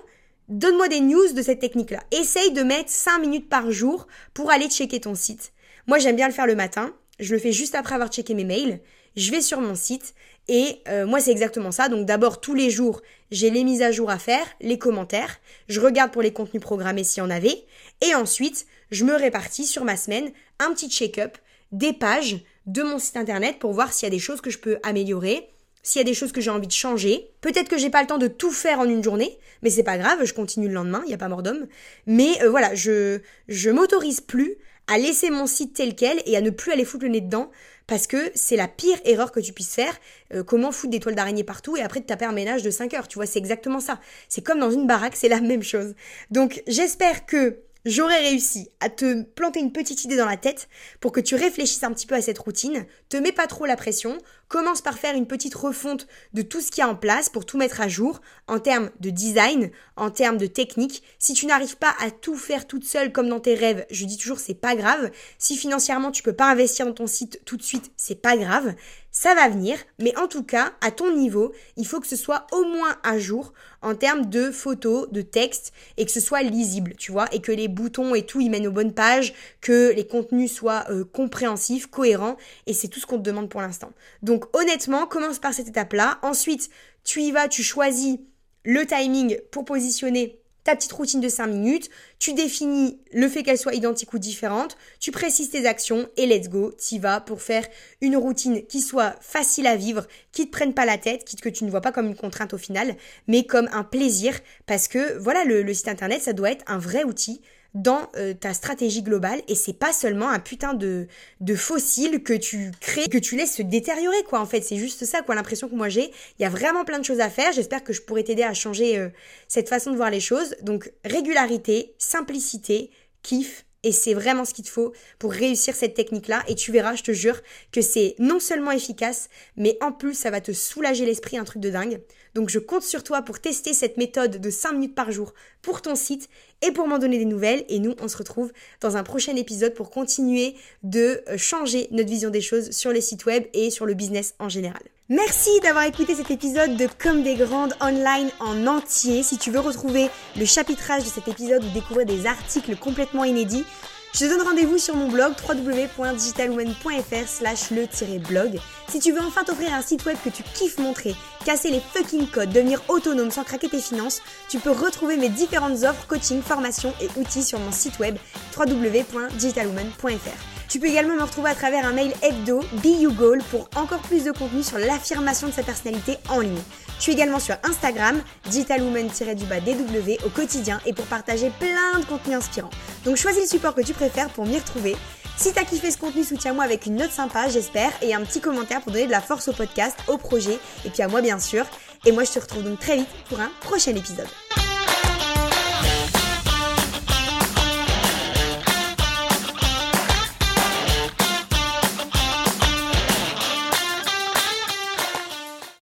donne-moi 0.49 0.87
des 0.87 1.01
news 1.01 1.33
de 1.33 1.43
cette 1.43 1.59
technique-là. 1.59 2.01
Essaye 2.13 2.53
de 2.53 2.63
mettre 2.63 2.91
5 2.91 3.19
minutes 3.19 3.49
par 3.49 3.73
jour 3.73 4.07
pour 4.33 4.53
aller 4.53 4.69
checker 4.69 5.01
ton 5.01 5.17
site. 5.17 5.53
Moi, 5.89 5.99
j'aime 5.99 6.17
bien 6.17 6.29
le 6.29 6.35
faire 6.35 6.47
le 6.47 6.55
matin. 6.55 6.95
Je 7.19 7.35
le 7.35 7.41
fais 7.41 7.53
juste 7.53 7.75
après 7.75 7.95
avoir 7.95 8.11
checké 8.11 8.35
mes 8.35 8.45
mails. 8.45 8.81
Je 9.17 9.33
vais 9.33 9.41
sur 9.41 9.61
mon 9.61 9.75
site 9.75 10.15
et 10.49 10.81
euh, 10.89 11.07
moi, 11.07 11.21
c'est 11.21 11.31
exactement 11.31 11.71
ça. 11.71 11.89
Donc 11.89 12.07
d'abord, 12.07 12.41
tous 12.41 12.55
les 12.55 12.71
jours, 12.71 13.03
j'ai 13.31 13.51
les 13.51 13.65
mises 13.65 13.83
à 13.83 13.93
jour 13.93 14.11
à 14.11 14.19
faire, 14.19 14.47
les 14.61 14.79
commentaires, 14.79 15.39
je 15.69 15.81
regarde 15.81 16.11
pour 16.11 16.23
les 16.23 16.33
contenus 16.33 16.63
programmés 16.63 17.05
s'il 17.05 17.23
y 17.23 17.27
en 17.27 17.31
avait, 17.31 17.65
et 18.01 18.15
ensuite, 18.15 18.67
je 18.91 19.05
me 19.05 19.15
répartis 19.15 19.67
sur 19.67 19.85
ma 19.85 19.97
semaine 19.97 20.31
un 20.59 20.73
petit 20.73 20.89
check-up 20.89 21.37
des 21.73 21.93
pages 21.93 22.39
de 22.67 22.83
mon 22.83 22.99
site 22.99 23.17
internet 23.17 23.59
pour 23.59 23.73
voir 23.73 23.93
s'il 23.93 24.07
y 24.07 24.09
a 24.09 24.11
des 24.11 24.19
choses 24.19 24.41
que 24.41 24.51
je 24.51 24.59
peux 24.59 24.79
améliorer, 24.83 25.49
s'il 25.83 26.01
y 26.01 26.03
a 26.03 26.05
des 26.05 26.15
choses 26.15 26.33
que 26.33 26.41
j'ai 26.41 26.51
envie 26.51 26.67
de 26.67 26.73
changer. 26.73 27.31
Peut-être 27.41 27.69
que 27.69 27.79
j'ai 27.79 27.91
pas 27.91 28.01
le 28.01 28.07
temps 28.07 28.19
de 28.19 28.27
tout 28.27 28.51
faire 28.51 28.79
en 28.79 28.85
une 28.85 29.03
journée, 29.03 29.39
mais 29.63 29.71
c'est 29.71 29.83
pas 29.83 29.99
grave, 29.99 30.25
je 30.25 30.35
continue 30.35 30.69
le 30.69 30.75
lendemain, 30.75 31.03
il 31.05 31.09
n'y 31.09 31.15
a 31.15 31.19
pas 31.19 31.29
mort 31.29 31.43
d'homme. 31.43 31.67
Mais 32.07 32.43
euh, 32.43 32.51
voilà, 32.51 32.75
je 32.75 33.21
je 33.49 33.71
m'autorise 33.71 34.21
plus 34.21 34.57
à 34.87 34.99
laisser 34.99 35.31
mon 35.31 35.47
site 35.47 35.75
tel 35.75 35.95
quel 35.95 36.21
et 36.27 36.37
à 36.37 36.41
ne 36.41 36.51
plus 36.51 36.73
aller 36.73 36.85
foutre 36.85 37.05
le 37.05 37.11
nez 37.11 37.21
dedans 37.21 37.51
parce 37.89 38.07
que 38.07 38.31
c'est 38.35 38.55
la 38.55 38.69
pire 38.69 38.99
erreur 39.05 39.33
que 39.33 39.41
tu 39.41 39.53
puisses 39.53 39.75
faire. 39.75 39.99
Euh, 40.33 40.45
comment 40.45 40.71
foutre 40.71 40.93
des 40.93 41.01
toiles 41.01 41.17
d'araignée 41.17 41.43
partout 41.43 41.77
et 41.77 41.83
après 41.83 42.01
te 42.01 42.07
taper 42.07 42.27
un 42.27 42.33
ménage 42.33 42.63
de 42.63 42.71
5 42.71 42.95
heures, 42.95 43.09
tu 43.09 43.17
vois, 43.17 43.27
c'est 43.27 43.41
exactement 43.41 43.81
ça. 43.81 43.99
C'est 44.29 44.43
comme 44.43 44.61
dans 44.61 44.71
une 44.71 44.87
baraque, 44.87 45.17
c'est 45.17 45.29
la 45.29 45.41
même 45.41 45.65
chose. 45.65 45.95
Donc 46.31 46.63
j'espère 46.69 47.27
que 47.27 47.59
j'aurais 47.89 48.21
réussi 48.21 48.69
à 48.81 48.89
te 48.89 49.23
planter 49.23 49.61
une 49.61 49.73
petite 49.73 50.05
idée 50.05 50.17
dans 50.17 50.27
la 50.27 50.37
tête 50.37 50.69
pour 51.01 51.13
que 51.13 51.21
tu 51.21 51.35
réfléchisses 51.35 51.83
un 51.83 51.93
petit 51.93 52.07
peu 52.07 52.15
à 52.15 52.23
cette 52.23 52.39
routine, 52.39 52.87
te 53.09 53.17
mets 53.17 53.33
pas 53.33 53.47
trop 53.47 53.67
la 53.67 53.77
pression, 53.77 54.19
commence 54.49 54.81
par 54.81 54.99
faire 54.99 55.15
une 55.15 55.27
petite 55.27 55.55
refonte 55.55 56.07
de 56.33 56.43
tout 56.43 56.61
ce 56.61 56.71
qu'il 56.71 56.83
y 56.83 56.85
a 56.85 56.89
en 56.89 56.95
place 56.95 57.29
pour 57.29 57.47
tout 57.47 57.59
mettre 57.59 57.81
à 57.81 57.89
jour 57.89 58.21
en 58.47 58.59
termes 58.59 58.91
de 59.01 59.11
design, 59.11 59.71
en 59.97 60.11
termes 60.11 60.39
de 60.39 60.47
technique. 60.47 61.03
Si 61.19 61.35
tu 61.35 61.47
n'arrives 61.47 61.77
pas 61.77 61.95
à 62.01 62.11
tout 62.11 62.37
faire 62.37 62.67
toute 62.67 62.85
seule 62.85 63.13
comme 63.13 63.29
dans 63.29 63.41
tes 63.41 63.55
rêves, 63.55 63.87
je 63.91 64.05
dis 64.05 64.17
toujours 64.17 64.39
c'est 64.39 64.55
pas 64.55 64.75
grave. 64.75 65.11
Si 65.39 65.57
financièrement 65.57 66.11
tu 66.11 66.23
peux 66.23 66.33
pas 66.33 66.51
investir 66.51 66.87
dans 66.87 66.95
ton 66.95 67.07
site 67.07 67.41
tout 67.45 67.57
de 67.57 67.63
suite, 67.63 67.91
c'est 67.97 68.21
pas 68.21 68.37
grave. 68.37 68.75
Ça 69.21 69.35
va 69.35 69.49
venir, 69.49 69.77
mais 69.99 70.17
en 70.17 70.29
tout 70.29 70.45
cas, 70.45 70.75
à 70.81 70.93
ton 70.93 71.13
niveau, 71.13 71.53
il 71.77 71.85
faut 71.85 71.99
que 71.99 72.07
ce 72.07 72.15
soit 72.15 72.47
au 72.53 72.63
moins 72.67 72.97
à 73.03 73.19
jour 73.19 73.53
en 73.83 73.97
termes 73.97 74.27
de 74.27 74.53
photos, 74.53 75.11
de 75.11 75.23
texte, 75.23 75.73
et 75.97 76.05
que 76.05 76.13
ce 76.13 76.21
soit 76.21 76.45
lisible, 76.45 76.95
tu 76.97 77.11
vois, 77.11 77.27
et 77.35 77.41
que 77.41 77.51
les 77.51 77.67
boutons 77.67 78.15
et 78.15 78.25
tout, 78.25 78.41
ils 78.41 78.49
mènent 78.49 78.69
aux 78.69 78.73
bonnes 78.73 78.95
pages, 78.95 79.35
que 79.61 79.93
les 79.93 80.07
contenus 80.07 80.53
soient 80.53 80.85
euh, 80.91 81.05
compréhensifs, 81.05 81.89
cohérents, 81.89 82.37
et 82.69 82.73
c'est 82.73 82.87
tout 82.87 83.01
ce 83.01 83.07
qu'on 83.07 83.19
te 83.19 83.23
demande 83.23 83.49
pour 83.49 83.61
l'instant. 83.61 83.91
Donc 84.23 84.45
honnêtement, 84.57 85.09
commence 85.09 85.41
par 85.41 85.53
cette 85.53 85.67
étape-là. 85.67 86.21
Ensuite, 86.23 86.71
tu 87.03 87.21
y 87.21 87.33
vas, 87.33 87.49
tu 87.49 87.65
choisis 87.65 88.21
le 88.63 88.87
timing 88.87 89.37
pour 89.51 89.65
positionner 89.65 90.38
ta 90.69 90.77
petite 90.77 90.93
routine 90.93 91.23
de 91.23 91.31
5 91.31 91.47
minutes, 91.47 91.89
tu 92.19 92.35
définis 92.35 93.01
le 93.15 93.27
fait 93.31 93.43
qu'elle 93.43 93.57
soit 93.57 93.73
identique 93.73 94.13
ou 94.13 94.19
différente, 94.19 94.77
tu 95.01 95.11
précises 95.11 95.49
tes 95.49 95.65
actions 95.65 96.07
et 96.19 96.27
let's 96.27 96.51
go, 96.51 96.73
t'y 96.73 96.99
vas 96.99 97.23
pour 97.23 97.41
faire 97.41 97.67
une 98.03 98.19
routine 98.19 98.67
qui 98.67 98.83
soit 98.83 99.15
facile 99.23 99.67
à 99.67 99.77
vivre, 99.77 100.07
qui 100.31 100.45
te 100.45 100.51
prenne 100.51 100.75
pas 100.75 100.85
la 100.85 100.99
tête, 100.99 101.25
qui 101.25 101.37
que 101.37 101.49
tu 101.49 101.65
ne 101.65 101.71
vois 101.71 101.81
pas 101.81 101.91
comme 101.91 102.09
une 102.09 102.17
contrainte 102.17 102.53
au 102.53 102.59
final, 102.59 102.97
mais 103.29 103.47
comme 103.47 103.71
un 103.73 103.83
plaisir 103.83 104.39
parce 104.67 104.89
que 104.89 105.17
voilà, 105.17 105.45
le, 105.45 105.63
le 105.63 105.73
site 105.73 105.89
internet, 105.89 106.21
ça 106.21 106.35
doit 106.35 106.51
être 106.51 106.65
un 106.67 106.77
vrai 106.77 107.03
outil 107.03 107.41
dans 107.75 108.09
euh, 108.17 108.35
ta 108.35 108.55
stratégie 108.55 109.03
globale 109.03 109.43
et 109.47 109.55
c'est 109.55 109.73
pas 109.73 109.93
seulement 109.93 110.31
un 110.31 110.39
putain 110.39 110.75
de, 110.75 111.07
de 111.41 111.55
fossile 111.55 112.23
que 112.23 112.33
tu 112.33 112.71
crées, 112.81 113.09
que 113.09 113.19
tu 113.19 113.37
laisses 113.37 113.57
se 113.57 113.63
détériorer 113.63 114.23
quoi 114.25 114.41
en 114.41 114.47
fait, 114.47 114.63
c'est 114.63 114.77
juste 114.77 115.05
ça 115.05 115.23
quoi 115.23 115.35
l'impression 115.35 115.69
que 115.69 115.75
moi 115.75 115.89
j'ai. 115.89 116.11
Il 116.39 116.43
y 116.43 116.45
a 116.45 116.49
vraiment 116.51 116.85
plein 116.85 116.99
de 116.99 117.05
choses 117.05 117.21
à 117.21 117.29
faire, 117.29 117.53
j'espère 117.53 117.85
que 117.85 117.93
je 117.93 118.03
pourrais 118.03 118.25
t'aider 118.25 118.43
à 118.43 118.55
changer 118.55 118.99
euh, 118.99 119.09
cette 119.49 119.69
façon 119.69 119.91
de 119.91 119.97
voir 119.97 120.11
les 120.11 120.21
choses. 120.21 120.57
Donc 120.63 120.93
régularité, 121.05 121.95
simplicité, 121.99 122.91
kiff, 123.23 123.65
et 123.85 123.93
c'est 123.93 124.15
vraiment 124.15 124.45
ce 124.45 124.55
qu'il 124.55 124.65
te 124.65 124.71
faut 124.71 124.93
pour 125.19 125.33
réussir 125.33 125.75
cette 125.75 125.95
technique-là. 125.95 126.43
Et 126.49 126.55
tu 126.55 126.73
verras, 126.73 126.97
je 126.97 127.03
te 127.05 127.13
jure, 127.13 127.41
que 127.71 127.81
c'est 127.81 128.17
non 128.19 128.41
seulement 128.41 128.73
efficace, 128.73 129.29
mais 129.57 129.79
en 129.81 129.93
plus, 129.93 130.15
ça 130.15 130.31
va 130.31 130.41
te 130.41 130.53
soulager 130.53 131.07
l'esprit, 131.07 131.39
un 131.39 131.45
truc 131.45 131.63
de 131.63 131.71
dingue. 131.71 132.01
Donc 132.35 132.51
je 132.51 132.59
compte 132.59 132.83
sur 132.83 133.05
toi 133.05 133.23
pour 133.23 133.41
tester 133.41 133.73
cette 133.73 133.97
méthode 133.97 134.41
de 134.41 134.51
5 134.51 134.73
minutes 134.73 134.95
par 134.95 135.11
jour 135.11 135.33
pour 135.63 135.81
ton 135.81 135.95
site 135.95 136.29
et 136.63 136.73
pour 136.73 136.89
m'en 136.89 136.99
donner 136.99 137.19
des 137.19 137.25
nouvelles. 137.25 137.65
Et 137.69 137.79
nous, 137.79 137.95
on 138.01 138.09
se 138.09 138.17
retrouve 138.17 138.53
dans 138.81 138.97
un 138.97 139.03
prochain 139.03 139.37
épisode 139.37 139.75
pour 139.75 139.91
continuer 139.91 140.55
de 140.83 141.23
euh, 141.29 141.37
changer 141.37 141.89
notre 141.91 142.09
vision 142.09 142.31
des 142.31 142.41
choses 142.41 142.71
sur 142.71 142.93
les 142.93 143.01
sites 143.01 143.27
web 143.27 143.45
et 143.55 143.71
sur 143.71 143.87
le 143.87 143.95
business 143.95 144.35
en 144.39 144.49
général. 144.49 144.83
Merci 145.11 145.51
d'avoir 145.63 145.85
écouté 145.85 146.15
cet 146.15 146.31
épisode 146.31 146.77
de 146.77 146.87
Comme 146.99 147.23
des 147.23 147.35
Grandes 147.35 147.75
online 147.81 148.29
en 148.41 148.67
entier. 148.67 149.23
Si 149.23 149.39
tu 149.39 149.51
veux 149.51 149.61
retrouver 149.61 150.11
le 150.37 150.45
chapitrage 150.45 151.05
de 151.05 151.09
cet 151.09 151.29
épisode 151.29 151.65
ou 151.65 151.71
découvrir 151.71 152.05
des 152.05 152.27
articles 152.27 152.77
complètement 152.77 153.25
inédits, 153.25 153.65
je 154.13 154.21
te 154.21 154.25
donne 154.25 154.43
rendez-vous 154.43 154.79
sur 154.79 154.97
mon 154.97 155.09
blog 155.09 155.33
www.digitalwoman.fr 155.49 157.27
slash 157.27 157.71
le-blog. 157.71 158.59
Si 158.89 159.01
tu 159.01 159.13
veux 159.13 159.21
enfin 159.21 159.45
t'offrir 159.45 159.75
un 159.75 159.83
site 159.83 160.07
web 160.07 160.17
que 160.25 160.31
tu 160.31 160.43
kiffes 160.43 160.79
montrer, 160.79 161.15
casser 161.45 161.71
les 161.71 161.81
fucking 161.81 162.27
codes, 162.27 162.51
devenir 162.51 162.81
autonome 162.89 163.31
sans 163.31 163.45
craquer 163.45 163.69
tes 163.69 163.81
finances, 163.81 164.23
tu 164.49 164.59
peux 164.59 164.71
retrouver 164.71 165.19
mes 165.19 165.29
différentes 165.29 165.83
offres, 165.83 166.07
coaching, 166.07 166.41
formation 166.41 166.95
et 167.03 167.21
outils 167.21 167.45
sur 167.45 167.59
mon 167.59 167.71
site 167.71 167.99
web 167.99 168.17
www.digitalwoman.fr. 168.57 170.71
Tu 170.71 170.81
peux 170.81 170.87
également 170.87 171.15
me 171.15 171.23
retrouver 171.23 171.51
à 171.51 171.55
travers 171.55 171.87
un 171.87 171.93
mail 171.93 172.13
hebdo 172.23 172.61
Be 172.83 173.15
Goal 173.15 173.43
pour 173.51 173.69
encore 173.77 174.01
plus 174.01 174.25
de 174.25 174.33
contenu 174.33 174.63
sur 174.63 174.79
l'affirmation 174.79 175.49
de 175.49 175.53
sa 175.53 175.63
personnalité 175.63 176.17
en 176.31 176.41
ligne. 176.41 176.59
Je 176.99 177.05
suis 177.05 177.13
également 177.13 177.39
sur 177.39 177.57
Instagram, 177.65 178.21
digitalwoman-dw 178.51 180.27
au 180.27 180.29
quotidien 180.31 180.81
et 180.85 180.93
pour 180.93 181.07
partager 181.07 181.51
plein 181.59 182.01
de 182.01 182.05
contenus 182.05 182.37
inspirants. 182.37 182.71
Donc 183.05 183.17
choisis 183.17 183.43
le 183.43 183.49
support 183.49 183.75
que 183.75 183.83
tu 183.83 183.95
préfères 183.95 184.29
pour 184.31 184.47
m'y 184.47 184.59
retrouver. 184.59 184.97
Si 185.39 185.53
t'as 185.53 185.63
kiffé 185.63 185.93
ce 185.93 185.99
contenu, 185.99 186.25
soutiens-moi 186.25 186.65
avec 186.65 186.87
une 186.87 186.97
note 186.97 187.13
sympa, 187.13 187.49
j'espère, 187.49 187.93
et 188.03 188.13
un 188.13 188.25
petit 188.25 188.41
commentaire 188.41 188.81
pour 188.81 188.91
donner 188.91 189.07
de 189.07 189.13
la 189.13 189.21
force 189.21 189.47
au 189.47 189.53
podcast, 189.53 189.97
au 190.09 190.19
projet, 190.19 190.59
et 190.85 190.91
puis 190.91 191.01
à 191.01 191.07
moi 191.07 191.23
bien 191.23 191.39
sûr. 191.39 191.65
Et 192.05 192.11
moi 192.11 192.25
je 192.25 192.33
te 192.33 192.41
retrouve 192.41 192.65
donc 192.65 192.81
très 192.81 192.97
vite 192.97 193.09
pour 193.29 193.39
un 193.39 193.51
prochain 193.61 193.95
épisode. 193.95 194.27